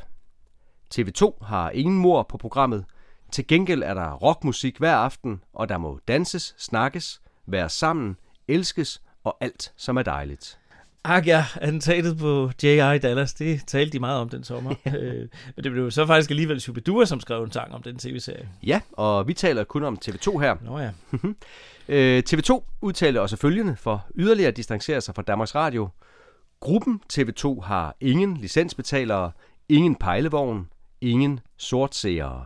[0.95, 2.85] TV2 har ingen mor på programmet.
[3.31, 8.17] Til gengæld er der rockmusik hver aften, og der må danses, snakkes, være sammen,
[8.49, 10.59] elskes og alt, som er dejligt.
[11.05, 12.99] Ak ja, attentatet på J.I.
[12.99, 14.75] Dallas, det talte de meget om den sommer.
[14.87, 18.49] øh, men det blev så faktisk alligevel Shubidua, som skrev en sang om den tv-serie.
[18.63, 20.57] Ja, og vi taler kun om TV2 her.
[20.65, 20.91] Nå ja.
[21.89, 25.89] Øh, TV2 udtalte også følgende for yderligere at distancere sig fra Danmarks Radio.
[26.61, 29.33] Gruppen TV2 har ingen licensbetalere,
[29.69, 30.69] ingen pejlevogn,
[31.01, 32.45] ingen sortseere.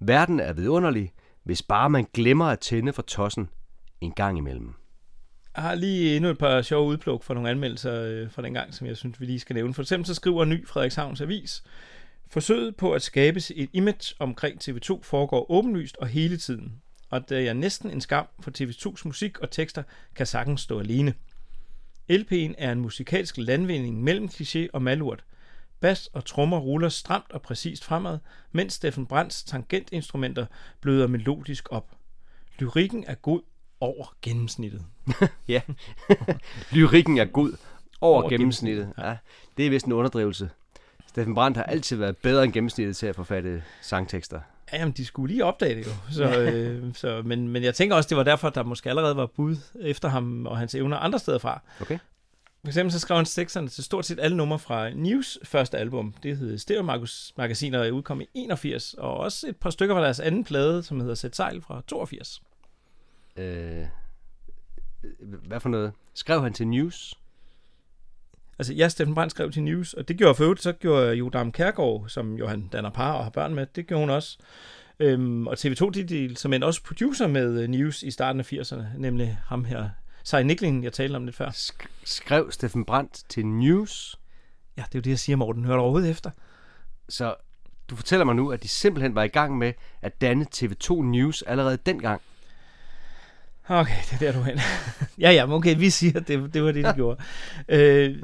[0.00, 1.12] Verden er vidunderlig,
[1.42, 3.48] hvis bare man glemmer at tænde for tossen
[4.00, 4.74] en gang imellem.
[5.56, 8.74] Jeg har lige endnu et par sjove udpluk for nogle anmeldelser øh, fra den gang,
[8.74, 9.74] som jeg synes, vi lige skal nævne.
[9.74, 11.62] For eksempel så skriver Ny Frederikshavns Avis,
[12.30, 16.82] Forsøget på at skabe et image omkring TV2 foregår åbenlyst og hele tiden,
[17.14, 19.82] og det er næsten en skam, for TV2's musik og tekster
[20.14, 21.14] kan sagtens stå alene.
[22.12, 25.24] LP'en er en musikalsk landvinding mellem kliché og malurt.
[25.80, 28.18] Bas og trommer ruller stramt og præcist fremad,
[28.52, 30.46] mens Steffen Brands tangentinstrumenter
[30.80, 31.90] bløder melodisk op.
[32.58, 33.40] Lyrikken er god
[33.80, 34.84] over gennemsnittet.
[35.48, 35.60] ja,
[36.72, 37.56] lyrikken er god over,
[38.00, 38.92] Over over gennemsnittet.
[38.98, 39.16] Ja,
[39.56, 40.50] det er vist en underdrivelse.
[41.06, 44.40] Steffen Brandt har altid været bedre end gennemsnittet til at forfatte sangtekster.
[44.74, 45.90] Ja, jamen, de skulle lige opdage det jo.
[46.10, 46.50] Så, Ja.
[46.52, 49.56] øh, så, men, men jeg tænker også, det var derfor, der måske allerede var bud
[49.80, 51.60] efter ham og hans evner andre steder fra.
[51.80, 51.98] Okay.
[52.60, 56.14] For eksempel så skrev han teksterne til stort set alle numre fra News første album.
[56.22, 56.82] Det hed Stereo
[57.36, 58.94] Magasin og udkom i 81.
[58.94, 62.42] Og også et par stykker fra deres anden plade, som hedder Sæt Sejl fra 82.
[63.36, 63.84] Øh,
[65.46, 65.92] hvad for noget?
[66.14, 67.14] Skrev han til News?
[68.58, 71.52] Altså, ja, Steffen Brandt skrev til News, og det gjorde for øvrigt, så gjorde Jodam
[71.52, 74.38] Kærgaard, som jo han danner par og har børn med, det gjorde hun også.
[75.00, 78.52] Øhm, og TV2, de, de som en også producer med øh, News i starten af
[78.52, 79.88] 80'erne, nemlig ham her,
[80.24, 81.48] Sej Nikling, jeg talte om lidt før.
[81.48, 84.18] Sk- skrev Steffen Brandt til News?
[84.76, 85.64] Ja, det er jo det, jeg siger, Morten.
[85.64, 86.30] Hører du overhovedet efter?
[87.08, 87.34] Så
[87.90, 89.72] du fortæller mig nu, at de simpelthen var i gang med
[90.02, 92.22] at danne TV2 News allerede dengang.
[93.68, 94.58] Okay, det er der, du er hen.
[95.24, 97.20] ja, ja, men okay, vi siger, at det, det var det, de gjorde.
[97.68, 98.22] Øh,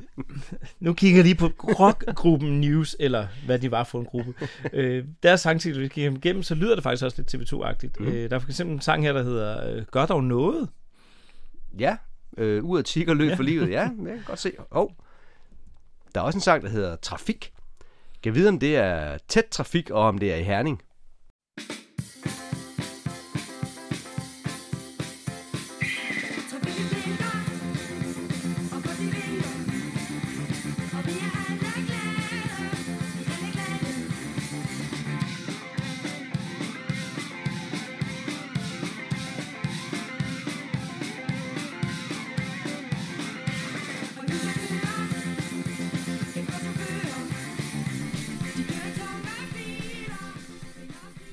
[0.81, 4.35] nu kigger jeg lige på rockgruppen News, eller hvad de var for en gruppe.
[4.73, 8.01] Øh, deres sangtitel, vi kigger igennem, så lyder det faktisk også lidt TV2-agtigt.
[8.01, 8.07] Mm.
[8.07, 10.69] Øh, der er for eksempel en sang her, der hedder øh, Gør dog noget.
[11.79, 11.97] Ja,
[12.39, 13.35] øh, ud af tig og løb Ja.
[13.35, 13.71] for livet.
[13.71, 14.53] Ja, jeg kan godt se.
[14.71, 14.91] Oh.
[16.15, 17.53] Der er også en sang, der hedder Trafik.
[18.23, 20.83] Kan vide, om det er tæt trafik, og om det er i Herning.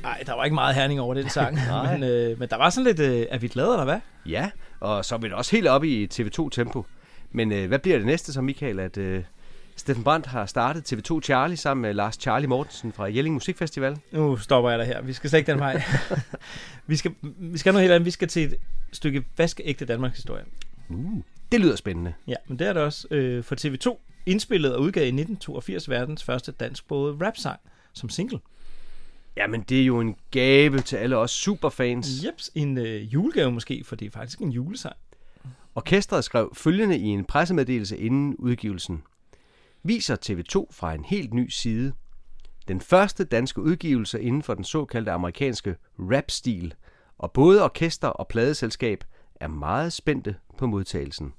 [0.07, 1.57] Nej, der var ikke meget herning over den sang.
[1.91, 3.99] Men, øh, men der var sådan lidt, øh, er vi glade, eller hvad?
[4.25, 6.85] Ja, og så er vi da også helt oppe i TV2-tempo.
[7.31, 9.23] Men øh, hvad bliver det næste så, Michael, at øh,
[9.75, 13.97] Steffen Brandt har startet TV2 Charlie sammen med Lars Charlie Mortensen fra Jelling Musikfestival?
[14.11, 15.01] Nu stopper jeg dig her.
[15.01, 15.81] Vi skal slet ikke den vej.
[16.87, 18.05] vi, skal, vi skal noget helt andet.
[18.05, 18.55] Vi skal til et
[18.91, 20.43] stykke vaskeægte Danmarks historie.
[20.89, 21.21] Uh,
[21.51, 22.13] det lyder spændende.
[22.27, 23.07] Ja, men det er det også.
[23.11, 27.59] Øh, for TV2 indspillet og udgav i 1982 verdens første dansksprogede rap-sang
[27.93, 28.39] som single.
[29.37, 32.25] Jamen, det er jo en gave til alle os superfans.
[32.25, 34.95] Jeps, en øh, julegave måske, for det er faktisk en julesang.
[35.75, 39.03] Orkestret skrev følgende i en pressemeddelelse inden udgivelsen.
[39.83, 41.93] Viser TV2 fra en helt ny side.
[42.67, 46.73] Den første danske udgivelse inden for den såkaldte amerikanske rap-stil,
[47.17, 49.03] og både orkester og pladeselskab
[49.35, 51.33] er meget spændte på modtagelsen.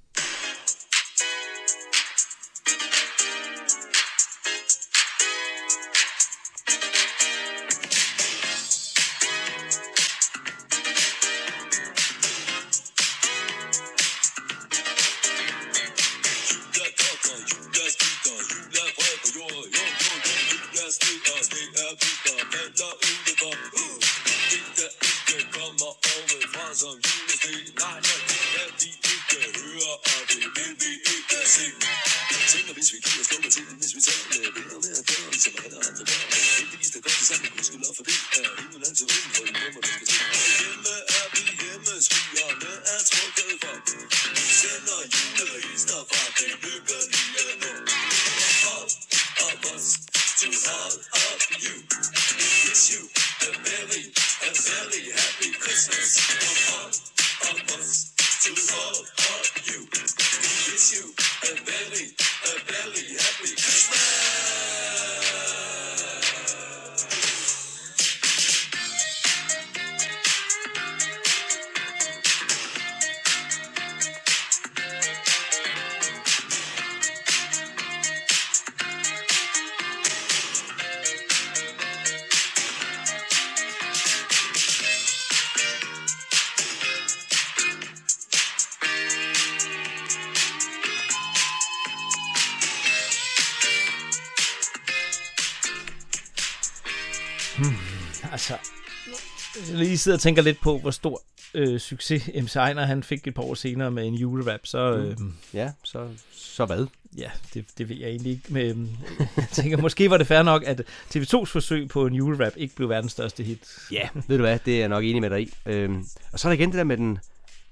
[99.99, 101.23] Lige sidder og tænker lidt på, hvor stor
[101.55, 104.79] øh, succes MC Ejner han fik et par år senere med en julerap, så...
[104.97, 105.17] Øh,
[105.55, 106.87] Ja, så, så hvad?
[107.17, 108.45] ja, det, det ved jeg egentlig ikke.
[108.49, 108.99] Men,
[109.37, 110.81] jeg tænker, måske var det fair nok, at
[111.17, 113.59] TV2's forsøg på en julerap ikke blev verdens største hit.
[113.93, 115.51] Ja, ved du hvad, det er jeg nok enig med dig i.
[115.67, 117.19] Øhm, og så er der igen det der med den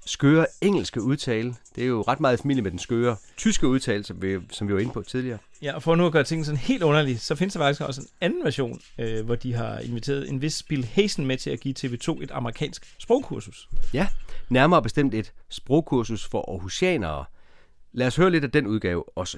[0.05, 1.55] skøre engelske udtale.
[1.75, 3.15] Det er jo ret meget i familie med den skøre
[3.47, 5.37] tyske udtale, som vi, som vi var inde på tidligere.
[5.61, 8.01] Ja, og for nu at gøre tingene sådan helt underligt, så findes der faktisk også
[8.01, 11.59] en anden version, øh, hvor de har inviteret en vis Bill Hazen med til at
[11.59, 13.69] give TV2 et amerikansk sprogkursus.
[13.93, 14.07] Ja,
[14.49, 17.25] nærmere bestemt et sprogkursus for Aarhusianere.
[17.93, 19.37] Lad os høre lidt af den udgave også.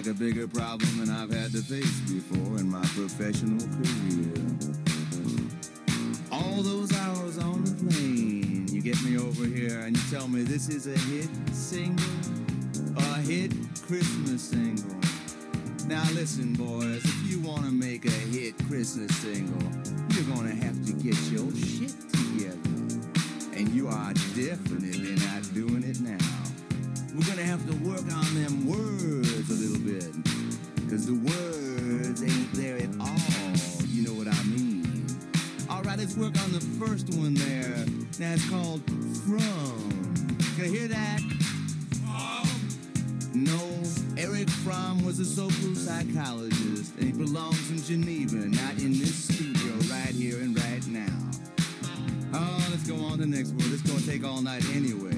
[0.00, 4.32] Like a bigger problem than I've had to face before in my professional career.
[6.32, 10.40] All those hours on the plane, you get me over here and you tell me
[10.42, 12.02] this is a hit single,
[12.96, 13.52] a hit
[13.86, 14.96] Christmas single.
[15.86, 19.68] Now listen, boys, if you want to make a hit Christmas single,
[20.14, 22.56] you're gonna have to get your shit together.
[23.52, 26.49] And you are definitely not doing it now.
[27.20, 30.10] We're gonna have to work on them words a little bit.
[30.88, 33.52] Cause the words ain't there at all.
[33.88, 35.06] You know what I mean?
[35.68, 37.84] Alright, let's work on the first one there.
[38.18, 38.80] Now it's called
[39.26, 40.16] From.
[40.56, 41.20] Can you hear that?
[42.06, 42.48] From.
[43.34, 43.82] No,
[44.16, 49.74] Eric Fromm was a social psychologist, and he belongs in Geneva, not in this studio
[49.94, 51.18] right here and right now.
[52.32, 53.74] Oh, let's go on to the next word.
[53.74, 55.09] It's gonna take all night anyway.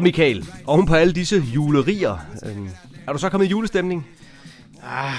[0.00, 0.46] Nå, Michael.
[0.66, 2.26] Oven på alle disse julerier.
[2.46, 2.68] Øh,
[3.06, 4.06] er du så kommet i julestemning?
[4.82, 5.12] Ah,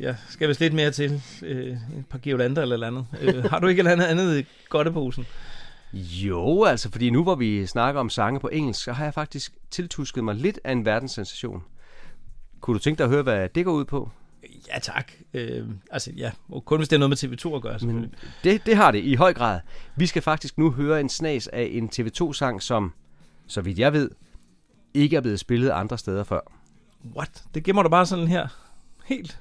[0.00, 1.22] jeg skal vist lidt mere til.
[1.42, 3.06] Øh, et par Giolander eller eller andet.
[3.20, 5.26] Øh, har du ikke et eller andet andet i godteposen?
[5.92, 9.52] Jo, altså, fordi nu hvor vi snakker om sange på engelsk, så har jeg faktisk
[9.70, 11.62] tiltusket mig lidt af en verdenssensation.
[12.60, 14.10] Kunne du tænke dig at høre, hvad det går ud på?
[14.68, 15.12] Ja, tak.
[15.34, 16.30] Øh, altså, ja.
[16.48, 18.10] Og kun hvis det er noget med TV2 at gøre, selvfølgelig.
[18.10, 19.60] Men det, det har det i høj grad.
[19.96, 22.92] Vi skal faktisk nu høre en snas af en TV2-sang, som,
[23.46, 24.10] så vidt jeg ved,
[24.96, 26.40] ikke er blevet spillet andre steder før.
[27.16, 27.44] What?
[27.54, 28.48] Det gemmer du bare sådan her.
[29.04, 29.38] Helt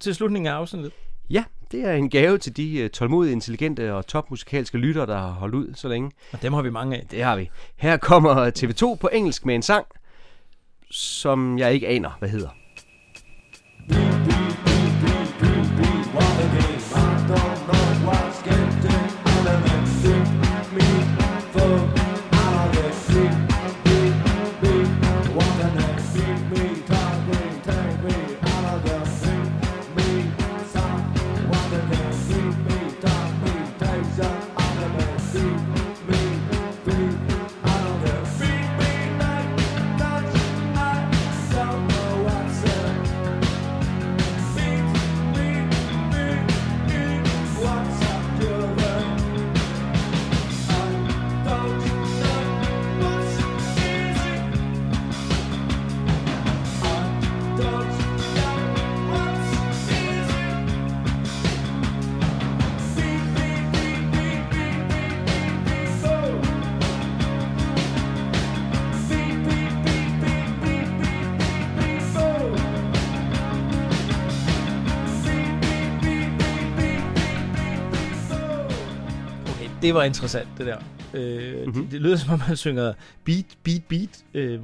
[0.00, 0.92] til slutningen af afsnittet.
[1.30, 5.30] Ja, det er en gave til de øh, tålmodige, intelligente og topmusikalske lyttere, der har
[5.30, 6.10] holdt ud så længe.
[6.32, 7.06] Og dem har vi mange af.
[7.10, 7.50] Det har vi.
[7.76, 9.86] Her kommer TV2 på engelsk med en sang,
[10.90, 12.48] som jeg ikke aner, hvad hedder.
[79.88, 80.78] Det var interessant, det der.
[81.14, 81.82] Øh, mm-hmm.
[81.82, 82.92] det, det lyder som om, man synger
[83.24, 84.24] beat, beat, beat.
[84.34, 84.60] Øh,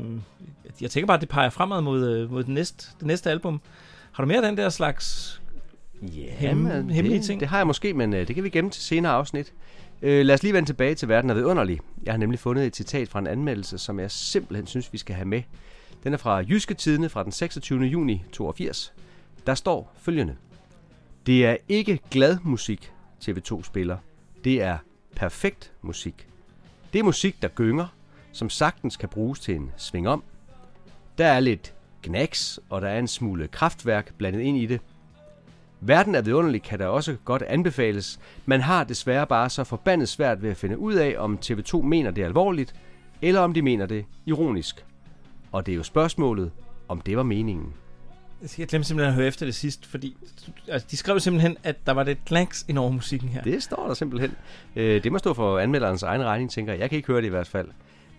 [0.81, 3.61] jeg tænker bare, at det peger fremad mod, øh, mod den næste, det næste album.
[4.13, 5.41] Har du mere af den der slags
[6.31, 7.41] hem, Jamen, hemmelige det, ting?
[7.41, 9.53] Det har jeg måske, men øh, det kan vi gemme til senere afsnit.
[10.03, 11.81] Øh, lad os lige vende tilbage til Verden er vidunderlig.
[12.05, 15.15] Jeg har nemlig fundet et citat fra en anmeldelse, som jeg simpelthen synes, vi skal
[15.15, 15.43] have med.
[16.05, 17.85] Den er fra Jyske Tidene fra den 26.
[17.85, 18.93] juni 82.
[19.47, 20.37] Der står følgende.
[21.27, 22.93] Det er ikke glad musik,
[23.25, 23.97] TV2 spiller.
[24.45, 24.79] Det er
[25.17, 26.29] perfekt musik.
[26.93, 27.87] Det er musik, der gynger,
[28.33, 30.23] som sagtens kan bruges til en sving om.
[31.19, 34.81] Der er lidt knacks, og der er en smule kraftværk blandet ind i det.
[35.81, 38.21] Verden er vidunderlig kan der også godt anbefales.
[38.47, 42.11] Man har desværre bare så forbandet svært ved at finde ud af, om TV2 mener
[42.11, 42.75] det alvorligt,
[43.23, 44.85] eller om de mener det ironisk.
[45.53, 46.51] Og det er jo spørgsmålet,
[46.89, 47.75] om det var meningen.
[48.59, 50.17] Jeg glemte simpelthen at høre efter det sidst, fordi
[50.69, 53.43] altså, de skrev simpelthen, at der var lidt knacks ind over musikken her.
[53.43, 54.33] Det står der simpelthen.
[54.77, 56.81] Øh, det må stå for anmelderens egen regning, tænker jeg.
[56.81, 57.69] Jeg kan ikke høre det i hvert fald.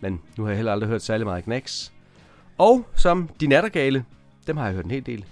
[0.02, 1.92] Men nu har jeg heller aldrig hørt særlig meget knacks.
[2.58, 4.06] Og som de nattergale,
[4.48, 5.26] dem har jeg hørt en hel del.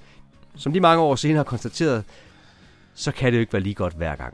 [0.55, 2.03] Som de mange år senere har konstateret,
[2.93, 4.33] så kan det jo ikke være lige godt hver gang.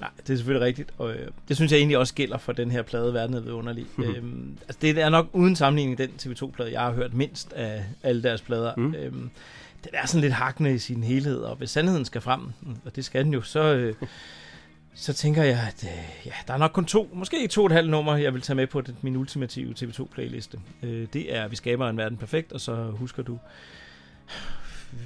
[0.00, 2.70] Nej, det er selvfølgelig rigtigt, og øh, det synes jeg egentlig også gælder for den
[2.70, 3.86] her plade, Verden er vidunderlig.
[4.04, 8.22] øhm, altså det er nok uden sammenligning den TV2-plade, jeg har hørt mindst af alle
[8.22, 8.72] deres plader.
[8.76, 8.94] Mm.
[8.94, 9.30] Øhm,
[9.84, 12.96] den er sådan lidt hakkende i sin helhed, og hvis sandheden skal frem, mm, og
[12.96, 13.94] det skal den jo, så, øh,
[14.94, 17.72] så tænker jeg, at øh, ja, der er nok kun to, måske to og et
[17.72, 20.58] halvt nummer, jeg vil tage med på den, min ultimative TV2-playliste.
[20.82, 23.38] Øh, det er, Vi skaber en verden perfekt, og så husker du,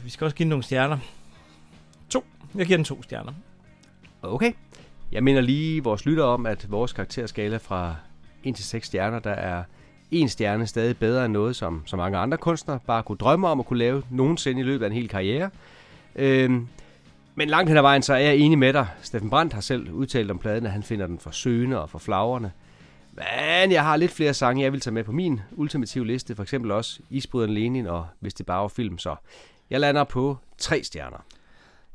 [0.05, 0.99] vi skal også give den nogle stjerner.
[2.09, 2.24] To.
[2.55, 3.32] Jeg giver den to stjerner.
[4.23, 4.53] Okay.
[5.12, 7.97] Jeg minder lige vores lytter om, at vores karakterskala fra
[8.44, 9.65] 1 til 6 stjerner, der er
[10.12, 13.60] en stjerne stadig bedre end noget, som så mange andre kunstnere bare kunne drømme om
[13.60, 15.51] at kunne lave nogensinde i løbet af en hel karriere.
[16.16, 16.68] Øhm,
[17.34, 18.86] men langt hen ad vejen, så er jeg enig med dig.
[19.02, 21.98] Steffen Brandt har selv udtalt om pladen, at han finder den for søgende og for
[21.98, 22.51] flagrende.
[23.12, 26.34] Men jeg har lidt flere sange, jeg vil tage med på min ultimative liste.
[26.34, 28.98] For eksempel også Isbryderen Lenin og Hvis det bare var film.
[28.98, 29.16] Så
[29.70, 31.24] jeg lander på tre stjerner.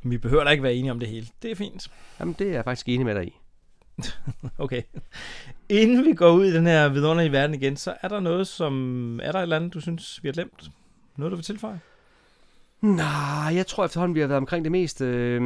[0.04, 1.28] Vi behøver da ikke være enige om det hele.
[1.42, 1.88] Det er fint.
[2.20, 3.34] Jamen, det er jeg faktisk enig med dig i.
[4.58, 4.82] Okay.
[5.70, 9.20] Inden vi går ud i den her vidunderlige verden igen, så er der noget, som...
[9.24, 10.64] Er der et eller andet, du synes, vi har glemt?
[11.16, 11.80] Noget, du vil tilføje?
[12.82, 15.06] Nej, jeg tror efterhånden, vi har været omkring det meste.
[15.06, 15.42] øh,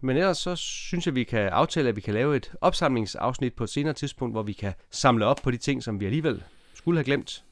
[0.00, 3.64] Men ellers så synes jeg, vi kan aftale, at vi kan lave et opsamlingsafsnit på
[3.64, 6.42] et senere tidspunkt, hvor vi kan samle op på de ting, som vi alligevel
[6.74, 7.44] skulle have glemt.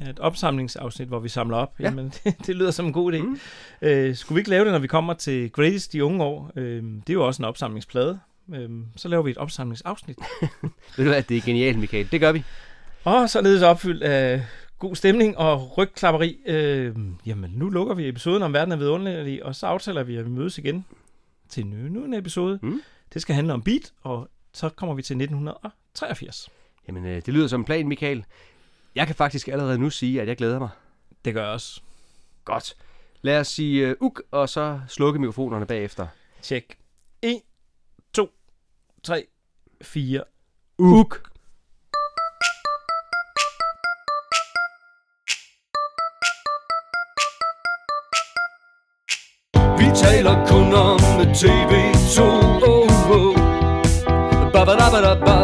[0.00, 1.74] Ja, et opsamlingsafsnit, hvor vi samler op.
[1.80, 1.84] Ja.
[1.84, 3.18] Jamen, det, det lyder som en god idé.
[3.22, 3.38] Mm.
[3.82, 6.50] Øh, skulle vi ikke lave det, når vi kommer til Greatest de unge år?
[6.56, 8.20] Øh, det er jo også en opsamlingsplade.
[8.54, 10.18] Øh, så laver vi et opsamlingsafsnit.
[10.96, 12.12] Ved du hvad, det er genialt, Michael.
[12.12, 12.44] Det gør vi.
[13.04, 14.42] Og således opfyldt af
[14.78, 16.38] god stemning og rygklapperi.
[16.46, 16.96] Øh,
[17.26, 20.30] jamen, nu lukker vi episoden om verden er vidunderlig, og så aftaler vi, at vi
[20.30, 20.84] mødes igen
[21.48, 22.58] til en ny, ny en episode.
[22.62, 22.82] Mm.
[23.14, 26.48] Det skal handle om beat, og så kommer vi til 1983.
[26.88, 28.24] Jamen, øh, det lyder som en plan, Michael.
[28.94, 30.68] Jeg kan faktisk allerede nu sige, at jeg glæder mig.
[31.24, 31.80] Det gør jeg også.
[32.44, 32.74] Godt.
[33.22, 36.06] Lad os sige uh, uk, og så slukke mikrofonerne bagefter.
[36.42, 36.81] Tjek.
[39.02, 39.26] 1, 2, 3,
[39.82, 40.24] 4.
[40.78, 41.20] Uk.
[49.78, 50.98] Vi taler kun om
[51.34, 53.36] TV2 oh, oh.
[54.52, 55.22] Babadabadabab.
[55.22, 55.41] De er gode